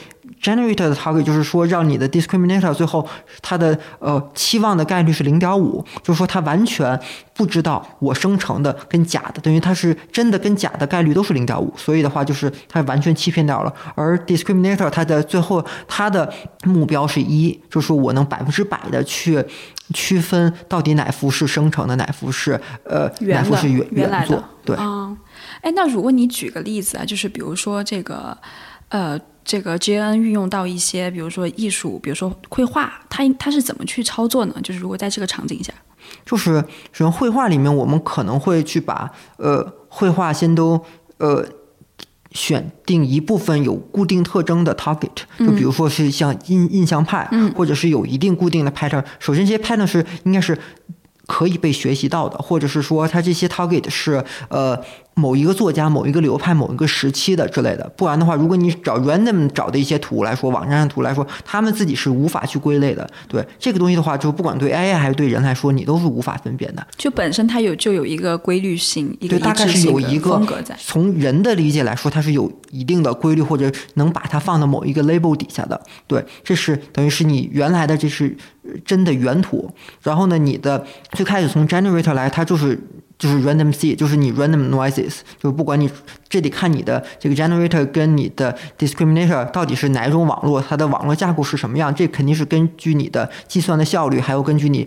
[0.44, 3.04] generator 的 target，就是说让你的 discriminator 最后
[3.42, 7.00] 它的呃期望的概率是零点五，就是说它完全
[7.32, 13.74] 不知道我生成的跟假的，等于它是真的跟假的概率都是零点五，所以的话就是它完全欺骗掉了。
[13.96, 16.30] 而 discriminator 它的最后它它的
[16.64, 19.42] 目标是一，就是说我能百分之百的去
[19.94, 24.44] 区分到底哪幅是生成的，哪幅是呃哪幅是原原作。
[24.66, 25.16] 对，啊，
[25.62, 28.36] 哎，那如果你举个例子啊，就是比如说这个
[28.90, 34.54] 呃这个 GN 运用到一些，比如说艺术，比如说绘画，它它是怎么去操作呢？
[34.62, 35.72] 就是如果在这个场景下，
[36.24, 40.84] 就是使用绘画里面，我们可能会去把呃绘画先都
[41.18, 41.46] 呃。
[42.36, 49.04] 选定一部分有固定特征的 target，就比如说是像印印象派，或者是有一定固定的 pattern。
[49.20, 50.58] 首先，这些 pattern 是应该是
[51.28, 54.76] 可以被学习到的，或者是说它这些 target 是呃。
[55.14, 63.08] 某一个作家、某一个流派、某一个时期的之类的，不然的话，如果你找 random 找的一些图来说，网站上图来说，他们自己是无法去归类的。
[63.28, 66.84] 对这个东西的话，就不管对 AI 还是对人来说，你都是无法分辨的。
[66.96, 70.76] 就本身它有就有一个规律性，一个大概是有一个风格在。
[70.80, 75.80] 从人的理解来说，它是有一定的规律，或者能把它放到某一个 label 底下的。
[76.08, 78.36] 对，这是等于是你原来的这是
[78.84, 79.70] 真的原图。
[80.02, 82.78] 然后呢，你的最开始从 generator 来，它就是。
[83.16, 85.88] 就是 random seed，就是你 random noises，就是不管你
[86.28, 94.86] 这得看你的这个 generator 跟你的 discriminator 到底是哪一种网络，它的网络架构是什么样，这肯定是根据你的计算的效率，还有根据你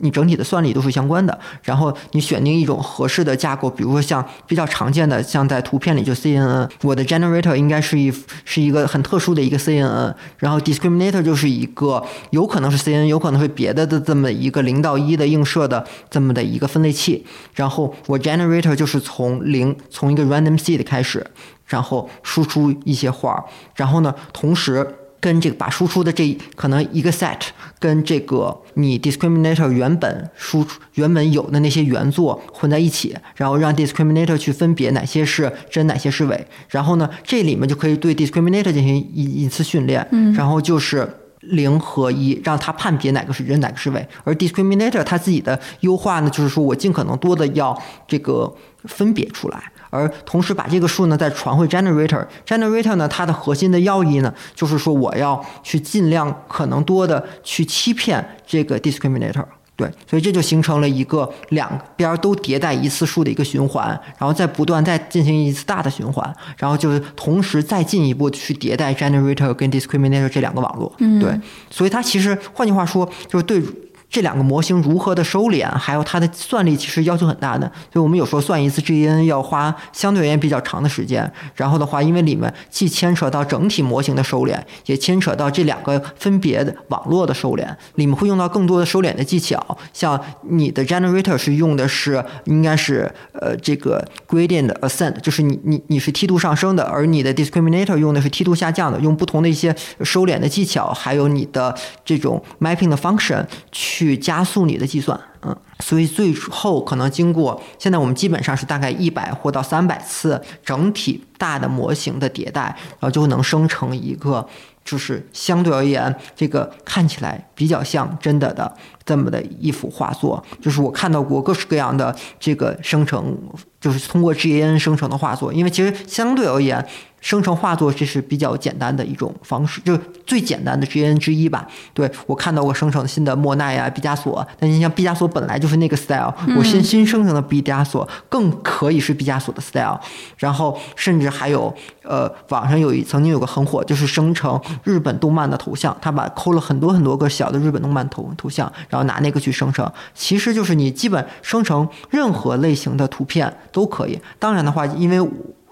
[0.00, 1.38] 你整体的算力都是相关的。
[1.62, 8.12] 然后你选定一种合适的架构，比如说像比较常见的，像在图片里就 CNN，我的 generator 应该是一
[8.44, 17.67] 是一个很特殊的一个 CNN，然后 discriminator 就是一个有可能是 CNN，有可能是别的的这么一个零到一的映射的这么的一个分类器，然后。
[17.68, 21.22] 然后我 generator 就是从零从一个 random seed 开始，
[21.66, 23.44] 然后输出一些画，
[23.76, 27.38] 然后呢，同时跟这个把输出的这可能一个 set
[27.78, 41.06] 跟这个你 discriminator 原本输出原本有的那些原作混在一起，然后让 discriminator 去分别哪些是真哪些是伪，然后呢，这里面就可以对 discriminator 进行一一次训练，嗯，然后就是。
[41.48, 44.06] 零和一，让它判别哪个是真，哪个是伪。
[44.24, 48.52] 而 discriminator 它自己的优化呢，就是说我尽可能多的要这个
[48.84, 52.26] 分别出来，而同时把这个数呢再传回 generator。
[52.46, 59.44] generator 呢，它的核心的要义呢，就是说我要去尽量可能多的去欺骗这个 discriminator。
[59.78, 63.88] 对，所以这就形成了一个两边都迭代一次数的一个循环，
[64.18, 70.92] 然后再不断再进行一次大的循环，然后就是同时再进一步去迭代 generator 跟 discriminator 这两个网络。
[71.20, 73.62] 对，所以它其实换句话说，就是对
[74.10, 77.70] 这两个模型如何的收敛，还有它的算力，其实要求很大的。
[77.92, 81.30] 所以我们有时候算一次 GAN 要花相对而言比较长的时间。
[81.54, 87.66] 然后的话，因为里面既牵扯到整体模型的收敛，也牵扯到这两个分别的网络的收敛，
[87.96, 89.76] 里面会用到更多的收敛的技巧。
[89.92, 90.18] 像
[90.48, 105.18] 你的 generator 是用的是应该是呃这个 gradient ascent，就是你你你是梯度上升的，而你的 discriminator 用的是梯度下降的，用不同的一些收敛的技巧，还有你的这种 mapping 的 function 去去加速你的计算。
[105.42, 114.46] 嗯，所以最后可能经过现在我们基本上是大概一百或到三百次整体大的模型的迭代，然后就能生成一个
[114.84, 118.72] 就是相对而言这个看起来比较像真的的
[119.04, 120.42] 这么的一幅画作。
[120.60, 123.36] 就是我看到过各式各样的这个生成，
[123.80, 126.84] 就是通过 GAN 生成的画作，因为其实相对而言。
[127.20, 131.66] 生成画作这是比较简单的一种方式，就最简单的 GN 之一吧。
[131.92, 139.98] 对我看到过生成新的莫奈啊、毕加索，但你像毕加索本来就是那个 style，我新新生成的毕加索更可以是毕加索的 style。
[140.36, 149.90] 然后甚至还有呃，网上有一曾经有个很火，就是生成日本动漫的头像，他把抠了很多很多个小的日本动漫头头像，然后拿那个去生成。
[150.14, 154.18] 其实就是你基本生成任何类型的图片都可以。
[154.38, 155.20] 当然的话，因为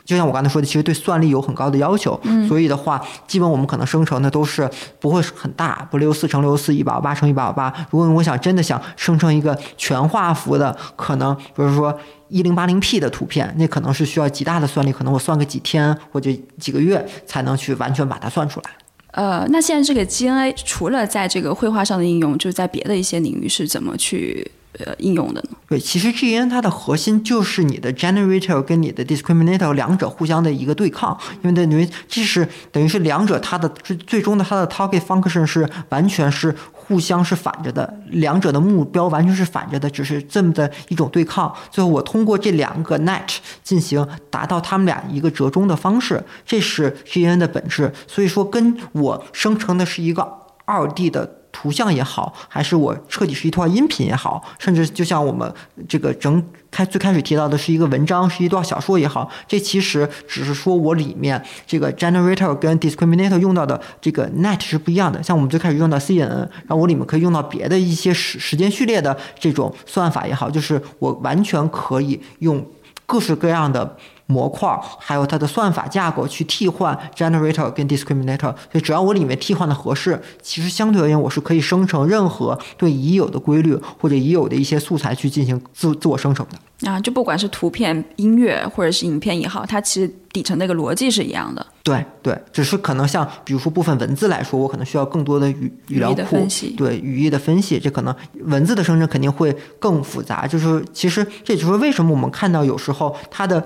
[0.06, 7.74] 就像我刚才说的，其实对算力有很高的要求，所以的话，基本我们可能生成的都是不会很大，不六四乘六四一百八乘一百八。
[7.90, 11.92] 如果我想真的想生成一个全画幅的，可能比如说
[12.28, 18.70] 一零八零 P 的图片，那可能是需要极大的算力，可能我算个几天或者几个月才能去完全把它算出来。
[19.10, 24.48] 呃，那现在这个 GNA 除了在这个绘画上的应用，就是在别的一些领域是怎么去？
[24.84, 25.42] 呃，应用的？
[25.68, 41.52] 对，其实 GN 它的核心就是你的 generator 跟你的 discriminator 两者互相的一个对抗，因为等于这是等于是两者它的最最终的它的 target function 是完全是互相是反着的，两者的目标完全是反着的，只是这么的一种对抗。
[41.70, 47.92] 最后我通过这两个 net 进行达到他们俩一个折中的方式，这是 GN 的本质。
[48.06, 50.22] 所以说，跟我生成的是一个
[50.64, 51.40] 二 D 的。
[51.56, 55.50] 图像也好，还是我彻底是一段音频也好，甚至就像我们
[55.88, 65.22] 这个整开最开始提到的是一个文章，是一段小说也好，这其实只是说我里面这个 generator 跟 discriminator 用到的这个 net 是不一样的。
[65.22, 72.62] 像我们最开始用到 CNN，然后我里面可以用到别的一些时时间序列的这种算法也好，就是我完全可以用
[73.06, 73.96] 各式各样的。
[74.26, 91.64] 模块还有它的算法架构去替换 generator 跟 discriminator，所以只要我里面替换的合适，其实相对而言我是可以生成任何对已有的规律或者已有的一些素材去进行自自我生成的啊，就不管是图片、音乐或者是影片也好，它其实底层那个逻辑是一样的。
[91.82, 96.36] 对对，只是可能像比如说部分文字来说，我可能需要更多的语语料库，
[96.76, 100.46] 对语义的分析，这可能文字的生成肯定会更复杂。
[100.46, 103.64] 就是其实这就是为什么我们看到有时候它的。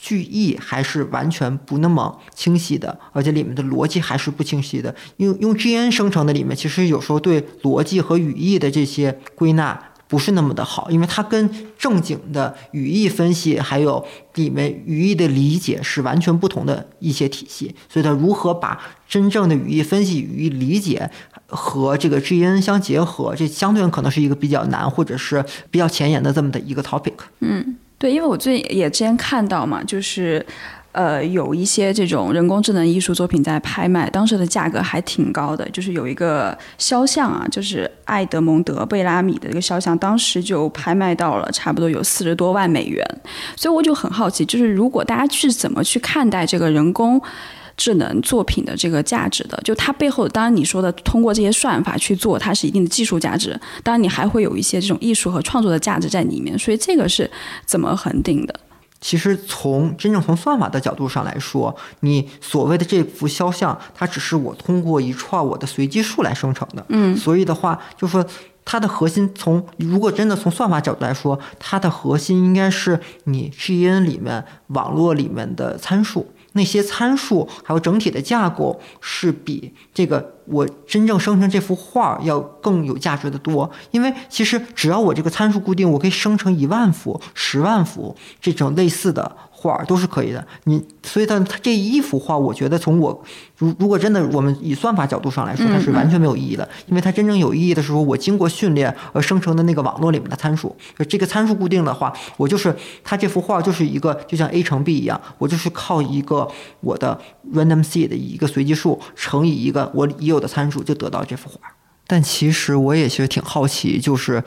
[0.00, 4.92] 句意还是完全不那么清晰的，而且里面的逻辑还是不清晰的。
[5.18, 14.02] 用用 GN 生成的里面，其实有时候对逻辑和语义的这些归纳不是那么的好，因为它跟正经的语义分析还有
[14.36, 17.74] 里面语义的理解是完全不同的一些体系。
[17.86, 21.10] 所以它如何把真正的语义分析、语义理解
[21.46, 27.12] 和这个 GN 相结合，这相对可能是一个比较难或者是比较前沿的这么的一个 topic。
[27.40, 27.76] 嗯。
[28.00, 30.44] 对，因为我最近也之前看到嘛，就是，
[30.92, 35.68] 呃，有一些这种人工智能艺术作品在拍卖，当时的价格还挺高的。
[35.68, 43.06] 就是有一个肖像啊，就是艾德蒙德·贝拉米的一个肖像，当时就拍卖到了差不多有四十多万美元。
[43.54, 47.20] 所以我就很好奇，就是如果大家去怎么去看待这个人工？
[47.80, 53.58] 智能作品的这个价值的，就它背后，当然你说的通过这些算法去做，它是一定的技术价值。
[53.82, 56.58] 当然，你还会有一些这种艺术和创作的价值在里面。
[56.58, 57.30] 所以这个是
[57.64, 58.54] 怎么恒定的？
[59.00, 66.84] 其实从真正从算法的角度上来说，你所谓的这幅肖像，它只是我通过一串我的随机数来生成的。
[66.90, 68.22] 嗯，所以的话，就说
[68.62, 76.30] 它的核心，从如果真的从算法角度来说，它的核心应该是你 GN 里面网络里面的参数。
[76.52, 89.36] 那些参数还有整体的架构是比这个我真正生成这幅画要更有价值的多，因为其实只要我这个参数固定，我可以生成一万幅、十万幅这种类似的。
[89.60, 93.22] 画都是可以的，你所以它它这一幅画，我觉得从我
[93.58, 100.74] 如如果真的我们以算法角度上来说，它是完全没有意义的，因为它真正有意义的时候，我经过训练而生成的那个网络里面的参数，
[101.06, 106.48] 这个参数固定的话，我就是它这幅画就是一个就像 a 乘 b 一样，我就是靠一个
[106.80, 107.20] 我的
[107.52, 111.60] random seed 的一个随机数乘以一个我已有的参数就得到这幅画。
[112.06, 114.42] 但其实我也其实挺好奇，就是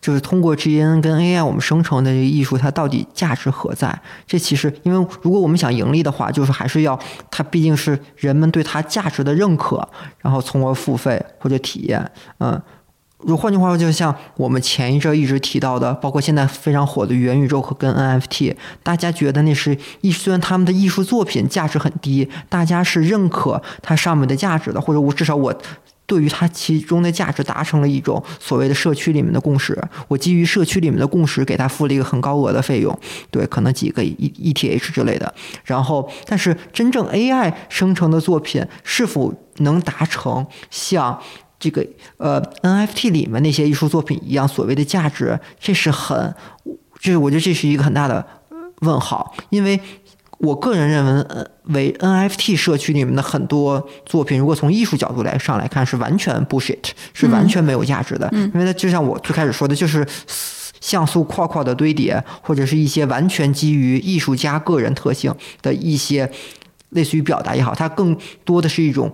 [0.00, 4.00] 就是通过 G N 跟 A I 我们生成的这个艺术，它到底价值何在？
[4.26, 6.98] 这其实因为如果我们想盈利的话，就是还是要
[7.30, 9.88] 它毕竟是人们对它价值的认可，
[10.20, 12.60] 然后从而付费或者体验，嗯。
[13.22, 25.52] 如换句话说，就像我们前一阵一直提到的，包括现在非常火的元宇宙和跟 NFT，大家觉得那是艺，虽然他们的艺术作品价值很低，大家是认可它上面的价值的，或者我至少我
[26.08, 29.78] 对于它其中的价值达成了一种所谓的社区里面的共识，
[30.08, 32.98] 我基于社区里面的共识给他付了一个很高额的费用，
[33.30, 35.32] 对，可能几个 E ETH 之类的，
[35.64, 41.20] 然后，但是真正 AI 生成的作品是否能达成像？
[41.60, 41.84] 这个
[42.18, 46.32] 呃，NFT 里面那些艺术作品一样，所谓的价值，这是很，
[47.00, 48.24] 这我觉得这是一个很大的
[48.82, 49.80] 问号，因为
[50.38, 60.06] 我个人认为，呃，为 NFT 社区里面的很多作品，如果从艺术角度来上来看，是完全 bullshit，是完全没有价值的，因为它就像我最开始说的，就是
[60.80, 66.30] 像素块块的堆叠，或者是一些完全基于艺术家个人特性的一些
[66.90, 69.12] 类似于表达也好，它更多的是一种，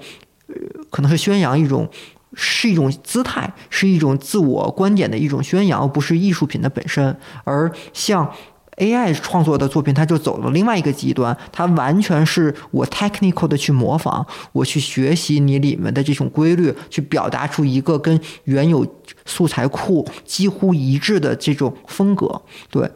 [0.49, 0.55] 呃，
[0.91, 1.89] 可能是宣扬一种。
[2.37, 7.17] 是一种姿态，是一种自我观点的一种宣扬，而不是艺术品的本身。
[7.45, 8.29] 而像
[8.77, 18.87] AI 创作的作品，它就走了另外一个极端，它完全是我 technical 的去模仿，我去学习你里面的这种规律，去表达出一个跟原有
[19.25, 22.43] 素材库几乎一致的这种风格。
[22.71, 22.91] 对，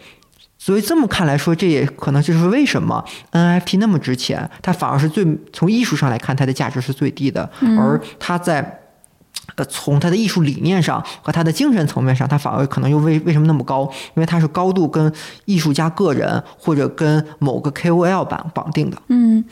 [0.59, 7.49] 所以这么看来说，这也可能就是为什么 NFT 那么值钱，它反而是最从艺术上来看，它的价值是最低的，
[7.79, 8.83] 而它在。
[9.59, 13.83] 呃，从他的艺术理念上和他的精神层面上，他反而可能又为为什么那么高？
[14.15, 15.13] 因为他是高度跟
[15.47, 18.97] 艺术家个人或者跟某个 KOL 版绑定的。
[19.09, 19.45] 嗯。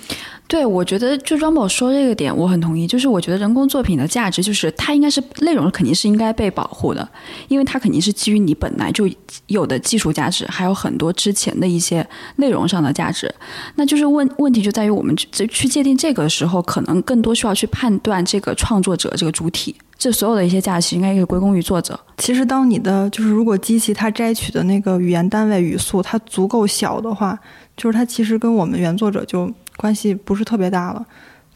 [0.48, 2.86] 对，我觉得就庄宝说这个点，我很同意。
[2.86, 7.08] 就是我觉得人工作品的价值，就是它应该是内容肯定是应该被保护的，
[7.48, 9.10] 因为它肯定是基于你本来就
[9.48, 13.34] 有的技术价值，还有很多之前的一些内容上的价值。
[13.74, 21.98] 那就是问问题就在于我们去去界定这个时候，可能更多需要去判断这个创作者这个主体，这所有的一些价值应该是归功于作者。
[22.18, 27.36] 其实，当你的就是如果机器它摘取的那个语言单位语速它足够小的话，
[27.76, 29.52] 就是它其实跟我们原作者就。
[29.76, 31.06] 关系不是特别大了，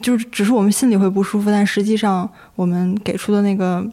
[0.01, 3.85] 就是只是我们心里会不舒服，但实际上我们给出的那个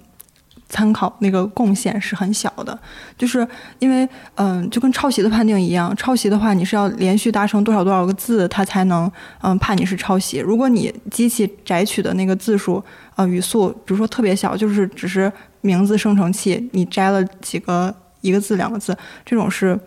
[0.70, 2.78] 参考那个贡献是很小的，
[3.18, 3.48] 就是
[3.80, 9.10] 因为嗯，就跟抄袭的判定一样，抄袭的话你是要连续达成多少多少个字，它才能
[9.42, 10.40] 嗯判你是抄袭。
[10.40, 12.84] 如果你机器摘取的那个字数
[13.16, 19.80] 呃语速，比如说特别小，就是只是名字生成器，你摘了几个一个字两个字，这种是。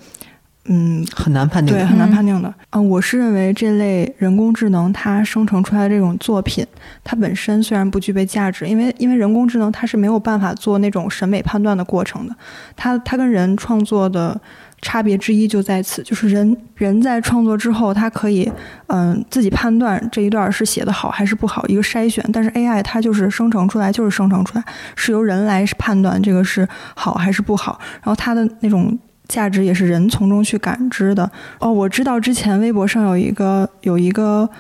[0.73, 2.55] 嗯，很难判定，对，很难判定的。
[2.71, 6.65] 嗯，我是认为这类人工智能它生成出来的这种作品，
[7.03, 12.37] 它本身虽然不具备价值，因为因为人工智能它是没有办法做那种审美判断的过程的。
[12.77, 14.41] 它它跟人创作的
[14.81, 18.49] 差别之一就在此，就是人人在创作之后，它可以
[18.87, 22.25] 嗯自己判断这一段是写的好还是不好，一个筛选。
[22.33, 24.63] 但是 AI 它就是生成出来就是生成出来，
[24.95, 28.97] 是由人来判断这个是好还是不好，然后它的那种。
[29.31, 31.73] 价值也是人从中去感知的哦。
[31.73, 34.51] 我知道之前微博上有一个有一个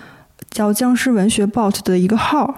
[0.50, 2.54] 叫“僵尸文学 bot” 的一个号，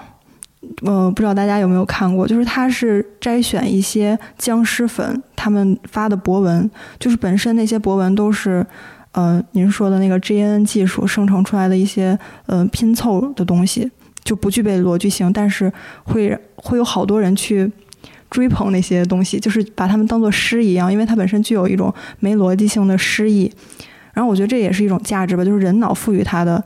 [0.84, 2.28] 呃，不知道大家有没有看过？
[2.28, 8.64] 就是他是摘选一些僵尸粉他们发的博文，就是本身那些博文都是，
[9.12, 13.90] 呃，您说的那个 GNN 技术生成出来的一些呃拼凑的东西，
[14.22, 15.72] 就不具备逻辑性，但是
[16.04, 17.72] 会会有好多人去。
[18.32, 23.52] 追捧那些东西，就是把它们当做诗一样，因为它本身具有一种没逻辑性的诗意。
[24.14, 26.62] 然后我觉得这也是一种价值吧，就是人脑赋予它的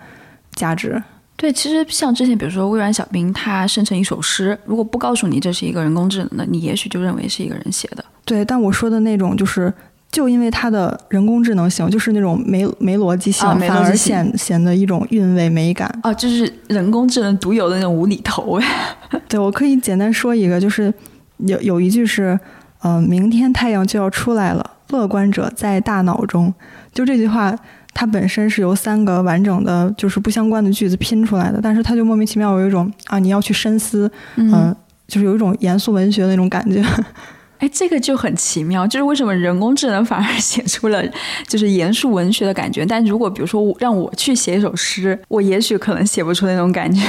[0.55, 1.03] 价值。
[1.37, 8.05] 对，其实像之前，比如说微软小冰，它生成一首诗，如果不告诉你这是一个人工智能的，你也许就认为是一个人写的。
[8.25, 9.73] 对，但我说的那种，就是
[10.11, 15.89] 就因为它的人工智能性，就是那种没没逻辑性，反而显显得一种韵味美感。
[16.03, 18.59] 哦，就是人工智能独有的那种无厘头。
[19.29, 20.93] 对，我可以简单说一个，就是。
[21.39, 22.39] 有有一句是，
[22.82, 26.53] 嗯，明天太阳就要出来了，乐观者在大脑中。
[26.93, 27.55] 就这句话，
[27.93, 34.74] 它本身是由三个完整的，就是不相关的句子拼出来的，但是它就莫名其妙有一种啊，你要去深思，嗯，
[35.07, 36.84] 就是有一种严肃文学的那种感觉。
[37.59, 41.03] 哎，这个就很奇妙，就是为什么人工智能反而 写出了
[41.49, 47.01] 就是严肃文学的感觉，但如果比如说让我去写一首诗，我也许可能写不出那种感觉。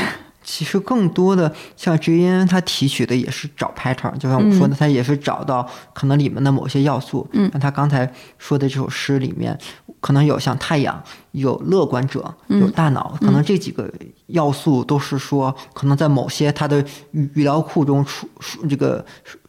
[0.50, 7.28] 其实更多的像 G N 它提取的也是找 pattern，就像我说的，它也是找到可能里面的某些要素。
[7.34, 9.60] 嗯，像他刚才说的这首诗里面，
[10.00, 13.91] 可能有像太阳，有乐观者，有大脑，可能这几个
[14.28, 16.80] 要素都是说，可能在某些它的
[17.12, 18.26] 语语料库中出
[18.70, 19.06] 这个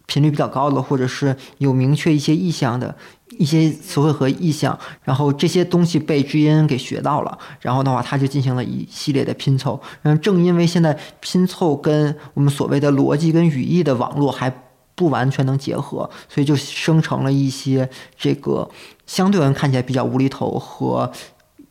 [0.06, 2.96] 频率比较高的，或者是有明确一些意向的。
[3.38, 9.80] 一些词汇和意象，然后这些东西被知音给学到了，然后的话，他就进行了一系列的拼凑。
[10.02, 14.52] 嗯，正因为现在拼凑跟我们所谓的逻辑跟语义的网络还
[14.94, 18.68] 不完全能结合，所以就生成了一些这个
[19.06, 21.10] 相对而言看起来比较无厘头和。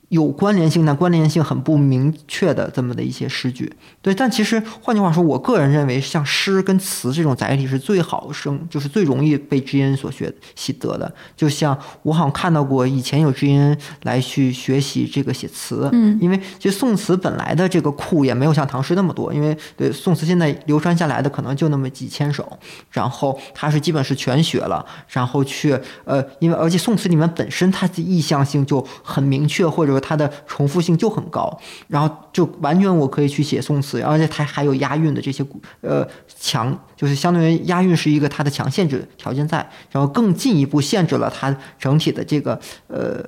[0.10, 3.70] 有关联性，但关联性很不明确的这么的一些诗句，
[4.02, 4.16] 对。
[4.16, 11.14] 但其实换句话说，我个人认为，像诗跟词这种载体是最好生，就是最容易被知音所学习得的。
[11.36, 22.58] 就像我好像看到过，以前有知音来去学习这个写词，嗯，因为其实宋词本来的这个库也没有像唐诗那么多，因为对宋词现在流传下来的可能就那么几千首，
[22.92, 29.97] 然后它是基本是全学了，然后去呃，因为而且宋词里面本身它的意向性就很明确，或者。
[30.00, 35.46] 它的重复性就很高，然后就完全我可以去写宋词，而且它还有押韵的这些
[35.82, 36.08] 呃
[36.40, 39.58] 强，就是相当于押韵是一个它的强限制条件在，
[39.92, 43.24] 然后更进一步限制了它整体的这个呃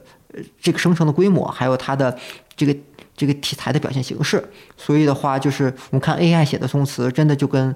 [0.61, 2.17] 这个生成的规模，还有它的
[2.55, 2.76] 这个
[3.15, 4.43] 这个题材的表现形式。
[4.78, 7.76] 所以的话，就是我们看 AI 写的宋词，真的就跟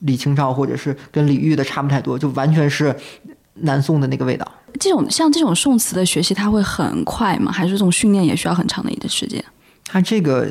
[0.00, 2.94] 李清照或者是跟李煜的差不太多，就完全是
[3.54, 4.46] 南宋的那个味道。
[4.78, 7.50] 这种像这种宋词的学习，它会很快吗？
[7.52, 9.44] 还是这种训练也需要很长的一段时间？
[9.86, 10.48] 它这个。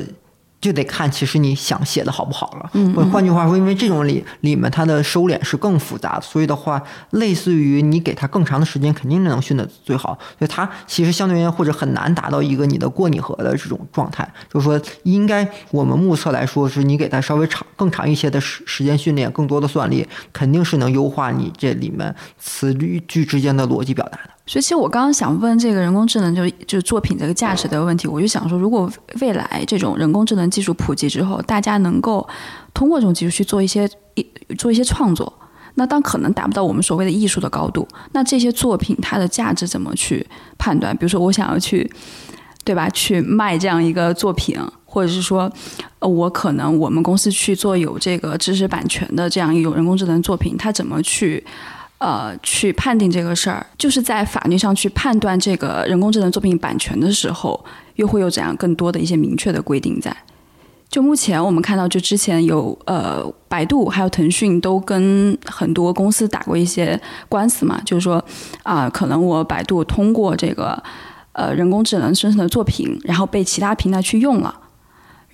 [0.64, 2.70] 就得看，其实你想写的好不好了。
[2.72, 10.18] 嗯，换句话说，因为这种里里面它的收敛是更复杂的，所以的话，类似于你给它更长的时间，肯定能训得最好。
[10.38, 14.26] 所以它其实相对于或者很难达到一个你的过拟合的这种状态。
[14.50, 24.30] 就是说，应该我们目测来说，是你给它稍微长更长一些的时时间训练，更多的算力，肯定是能优化你这里面词句之间的逻辑表达的。
[24.46, 28.90] 所以，其实我刚刚想问这个人工智能，就是就是作品这个价值的问题，我就想说，如果
[29.20, 32.28] 未来这种人工智能技术普及之后，大家能够
[32.74, 34.26] 通过这种技术去做一些一
[34.58, 35.32] 做一些创作，
[35.76, 40.26] 那当可能达不到我们所谓的艺术的高度，那这些作品它的价值怎么去
[40.58, 40.94] 判断？
[40.94, 41.90] 比如说，我想要去，
[42.64, 42.86] 对吧？
[42.90, 45.50] 去卖这样一个作品，或者是说，
[46.00, 51.42] 呃，我可能我们公司去做有这个知识版权的这样一种人工智能作品，它怎么去？
[52.04, 60.14] 呃，去判定这个事儿，就是在法律上去判断这个人工智能作品版权的时候，又会有怎样更多的一些明确的规定在？
[60.90, 67.00] 就目前我们看到，就之前有呃，百度还有腾讯都跟很多公司打过一些
[67.30, 68.22] 官司嘛，就是说
[68.62, 70.80] 啊，可能我百度通过这个
[71.32, 74.54] 呃人工智能生成的作品，然后被其他平台去用了。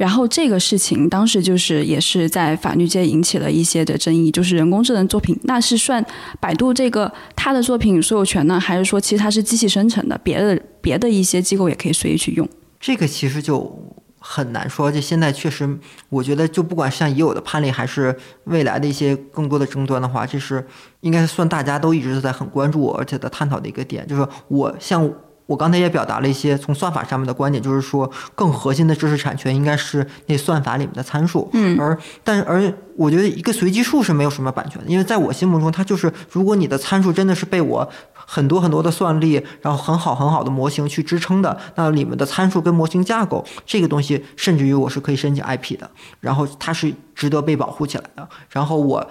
[0.01, 6.03] 然后这个事情当时就是也是在法律界引起了一些的争议，就是人工智能作品那是算
[6.41, 12.49] 百度这个它的作品所有权呢，还是说其实它是机器生成的，别的别的一些机构也可以随意去用？
[12.81, 13.79] 这个其实就
[14.19, 15.79] 很难说，就现在确实，
[16.09, 20.67] 我觉得就不管像已有的判例，还是未来的一些更多的争端的话，这是
[21.03, 25.13] 应该算大家都一直都在很关注而且在探讨的一个点，就是我像。
[25.51, 31.51] 我刚才也表达了一些从算法上面的观点，就是说更核心的知识产权应该是那算法里面的参数。
[31.55, 45.91] 嗯，而但是而我觉得一个随机数是没有什么版权的，因为在我心目中，它就是如果你的参数真的是被我很多很多的算力，然后很好很好的模型去支撑的，那里面的参数跟模型架构这个东西，甚至于我是可以申请 IP 的，
[46.21, 48.29] 然后它是值得被保护起来的。
[48.51, 49.05] 然后我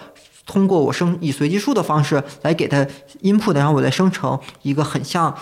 [0.46, 2.88] 通过我生以随机数的方式来给它
[3.24, 5.36] input，然后我再生成一个很像。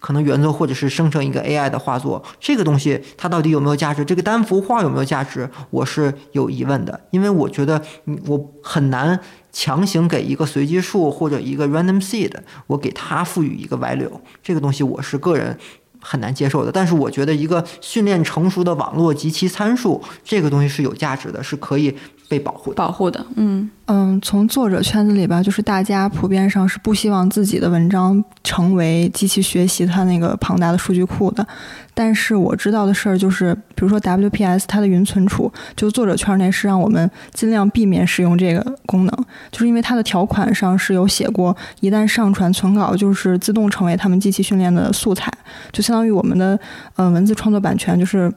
[0.00, 4.04] 可能原作或者是生成一个 AI 的画作，这个东西它到底有没有价值？
[4.04, 5.48] 这个单幅画有没有价值？
[5.70, 7.82] 我是有疑问的，因为我觉得
[8.26, 9.18] 我很难
[9.52, 12.32] 强行给一个随机数或者一个 random seed，
[12.66, 14.10] 我给它赋予一个 value，
[14.42, 15.56] 这个东西我是个人
[16.00, 16.72] 很难接受的。
[16.72, 21.94] 但是我觉得一个训练成熟的网络及其参数，这个东西是有价值的，是可以。
[22.34, 31.46] 被保护保护的，嗯嗯，从作者圈子里吧，就是大家普遍上是不希望自己的文章成为机器学习它那个庞大的数据库的。
[31.92, 45.32] 但是我知道的事儿就是，比如说 WPS 它的云存储，就作者圈内是让我们尽量避免使用这个功能，就是因为它的条款上是有写过，一旦上传存稿，就是自动成为他们机器训练的素材，
[45.70, 46.58] 就相当于我们的
[46.96, 48.32] 呃文字创作版权就是。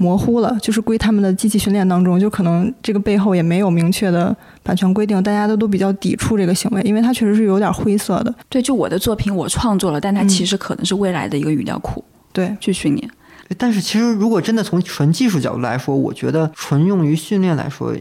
[0.00, 8.34] 模糊了，就是归他们的机器训练当中，就可能这个背后也没有明确的版权规定，大家都都比较抵触这个行为，因为它确实是有点灰色的。
[8.48, 13.10] 对，就我的作品我创作了，但它其实可能是未来的一个语料库，对，去训练。
[13.58, 17.94] 但是其实如果真的从纯技术角度来说，我觉得纯用于训练来说，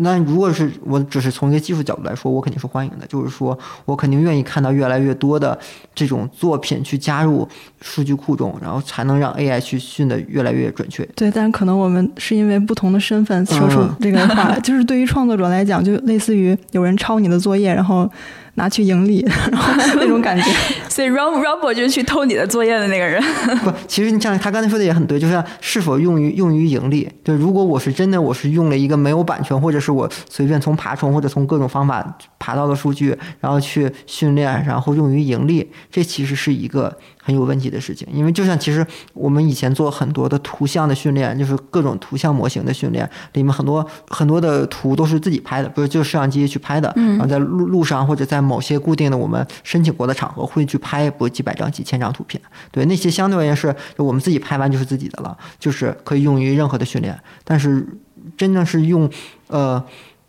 [0.00, 5.58] 那如果是我只是从一个技术角度来说，我肯定是欢迎的，就是说我肯定愿意看到越来越多的
[5.92, 7.48] 这种作品去加入
[7.80, 11.04] 数据库中，然后才能让 AI 去训得越来越准确。
[11.16, 18.08] 对，但可能我们是因为不同的身份说出嗯这个话， 就是对于创作者来讲，就类似于有人抄你的作业，然后
[18.58, 20.44] 拿去盈利， 然后那种感觉。
[20.90, 23.22] 所以 Rob Robo 就是去偷你的作业的那个人。
[23.62, 27.08] 不，其实你像他刚才说的也很对，就是是否用于用于盈利。
[27.22, 36.98] 对，如果我是真的我是用了一个没有版权，或者是我随便从爬虫或者从各种方法爬到的数据，然后去训练，然后用于盈利，这其实是一个
[37.28, 38.08] 很有问题的事情。
[38.10, 52.40] 因为就像其实我们以前做很多的图像的训练，就是各种图像模型的训练，里面很多很多的图都是自己拍的，不是就是摄像机去拍的，然后在路路上或者在某些固定的我们申请过的场合会去拍，不几百张、几千张图片。
[52.70, 57.14] 对，那些相对而言是就我们自己拍完就是自己的了，就是可以用于任何的训练。
[57.44, 57.86] 但是
[58.38, 59.10] 真正是用
[59.48, 59.84] 呃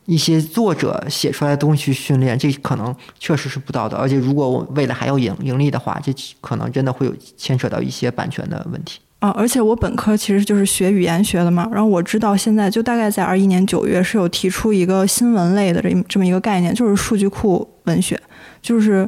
[0.09, 3.95] 一些作者写出来的东西去训练，这可能确实是不道德。
[3.95, 8.99] 而且如果我未来还要盈盈利的话，这可能真的会有牵扯到一些版权的问题。
[9.19, 18.19] 啊，而且我本科其实就是学语言学的嘛，然后我知道现在就大概在二一年九月是有提出一个新闻类的这这么一个概念，就是数据库文学，
[18.61, 19.07] 就是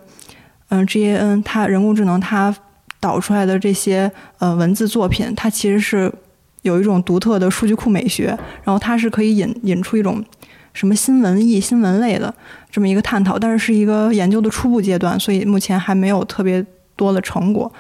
[0.70, 2.56] 嗯，GAN 它人工智能它
[2.99, 6.14] 导出来的这些呃文字作品，它其实是
[6.62, 10.24] 有一种独特的数据库美学，然后它是可以引引出一种
[10.74, 12.34] 什么新文艺、新闻类的
[12.72, 16.65] 这么一个探讨，但是是一个研究的初步阶段，所以目前还没有特别
[16.95, 17.72] 多的成果。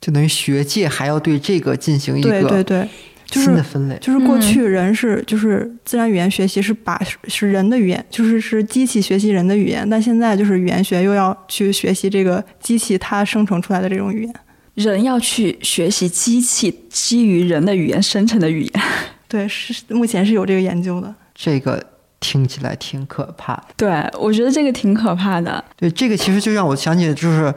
[0.00, 2.88] 就等于学界还要对这个进行一个对对对，
[3.24, 3.96] 就是新的分类。
[4.00, 14.34] 就是过去人是就是自然语言学习是把是人的语言，就是是机器学习人的语言，但现在就是语言学又要去学习这个机器它生成出来的这种语言。
[14.74, 18.82] 人要去学习机器基于人的语言生成的语言。
[19.28, 21.14] 对，是目前是有这个研究的。
[21.34, 21.80] 这个
[22.22, 23.64] 听起来挺可怕的。
[23.76, 25.62] 对，我觉得这个挺可怕的。
[25.76, 27.52] 对，这个其实就让我想起，就是，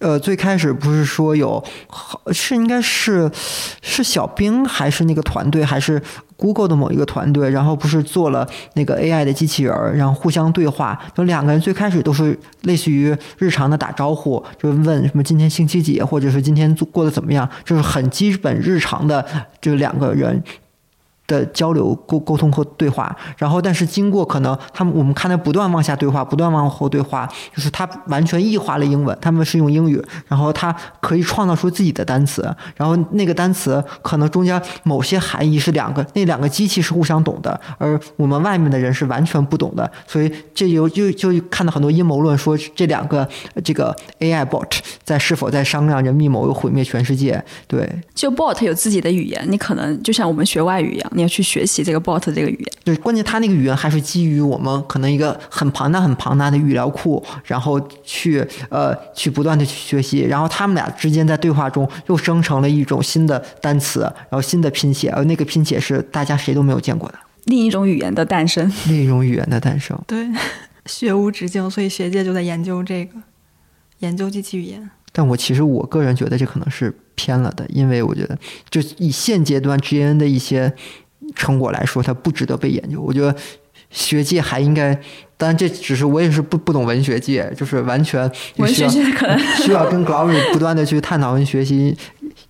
[0.00, 3.30] 呃，最开始不是说有，好是应该是
[3.80, 6.02] 是小兵还是那个团队，还是
[6.36, 19.24] Google 的某一个团队，然后不是做了那个 AI 的机器人儿，然后互相对话，就两个人最开始都是类似于日常的打招呼，就问什么今天星期几，或者是今天过得怎么样，就是很基本日常的，
[19.60, 20.42] 就两个人。
[21.26, 32.42] 的交流、沟沟通和对话，然后但是经过可能他们我们看他不断往下对话，不断往后对话，就是他完全异化了英文，他们是用英语，然后他可以创造出自己的单词，
[32.76, 43.26] 然后那个单词可能中间某些含义是两个那两个机器是互相懂的，而我们外面的人是完全不懂的，所以这有就就看到很多阴谋论说这两个
[43.64, 52.72] 这个 AI bot 在是否在商量着密谋毁灭全世界，对，就 bot 有自己的语言，你可能就像我们学外语一样，你要去学习这个 bot 这个语言。
[52.84, 69.98] 对，关键它那个语言还是基于我们可能一个很庞大、很庞大的语料库，然后去呃去不断的去学习，然后他们俩之间在对话中又生成了一种新的单词，然后新的拼写，而那个拼写是大家谁都没有见过的另一种语言的诞生，另一种语言的诞生。
[70.06, 70.28] 对，
[70.86, 73.18] 学无止境，所以学界就在研究这个，
[73.98, 74.90] 研究机器语言。
[75.14, 78.38] 但我其实我个人觉得这可能是偏了的，因为我觉得
[78.70, 80.72] 就以现阶段 GN 的一些
[81.34, 83.00] 成果来说，它不值得被研究。
[83.00, 83.34] 我觉得
[83.90, 84.94] 学界还应该，
[85.36, 88.24] 当然这只是我也是不不懂文学界，就是完全
[88.56, 91.96] 也文需要学界可能 需要跟 Glory 不断的去探讨跟学习，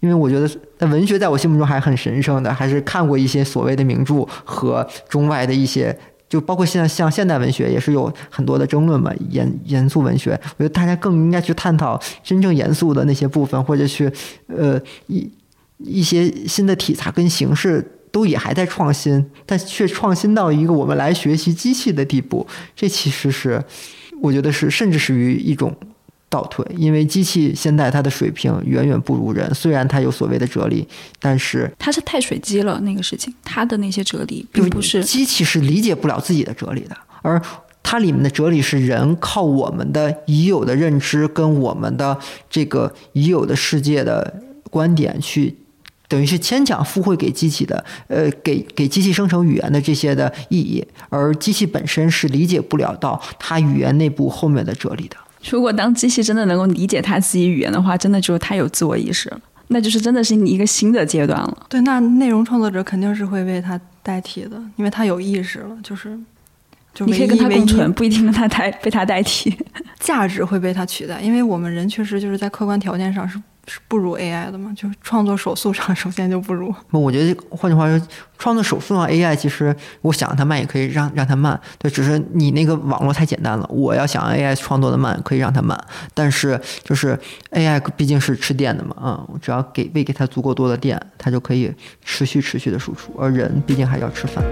[0.01, 0.49] 因为我觉得
[0.79, 5.97] 在文学在我心目中还很神圣的，还是看过一些所谓的名著和中外的一些。
[6.29, 14.11] 就包括现在像现代文学也是有很多的争论嘛，严严肃文学，我觉得大家更应该去探讨真正严肃的那些部分，或者去
[14.47, 15.31] 呃一
[15.77, 22.47] 一些新的题材跟形式都也还在创新，但却创新到一个我们来学习机器的地步，
[22.77, 23.61] 这其实是
[24.21, 25.75] 我觉得是甚至是于一种
[26.29, 30.87] 倒退，因为机器现在它的水平远远不如人，虽然它有所谓的哲理，
[31.19, 37.41] 但是它是太水机了，那个事情，它的那些哲理并不是机器是理解不了自己的哲理的，而
[37.83, 42.19] 它里面的哲理是人靠我们的已有的认知跟我们的
[42.51, 45.57] 这个已有的世界的观点去。
[46.13, 55.17] 等于是牵强附会给机器的，呃，给给机器生成语言的这些的意义，而机器本身是理解不了到它语言内部后面的哲理的。
[55.49, 61.67] 如果当机器真的能够理解它自己语言的话，真的就是它有自我意识了，那就是真的是你一个新的阶段了。
[61.71, 66.19] 对，那内容创作者肯定是会被它代替的，因为它有意识了，就是
[66.95, 69.57] 就你可以跟它共存，不一定跟它代被它代替。
[69.99, 76.75] 价值会被它取代，因为我们人确实就是在客观条件上是是不如 AI 的嘛，就是创作手速上首先就不如。
[76.91, 83.65] 不，我觉得换句话说，创作手速上 AI 其实我想让它慢也可以让让它慢，对，只是你那个网络太简单了。
[83.71, 85.81] 我要想 AI 创作的慢，可以让它慢，
[86.13, 87.17] 但是就是
[87.53, 91.73] AI 毕竟是吃电的嘛，啊、我只要给喂给它足够多的电，它就可以
[92.05, 94.43] 持续持续的输出，而人毕竟还要吃饭。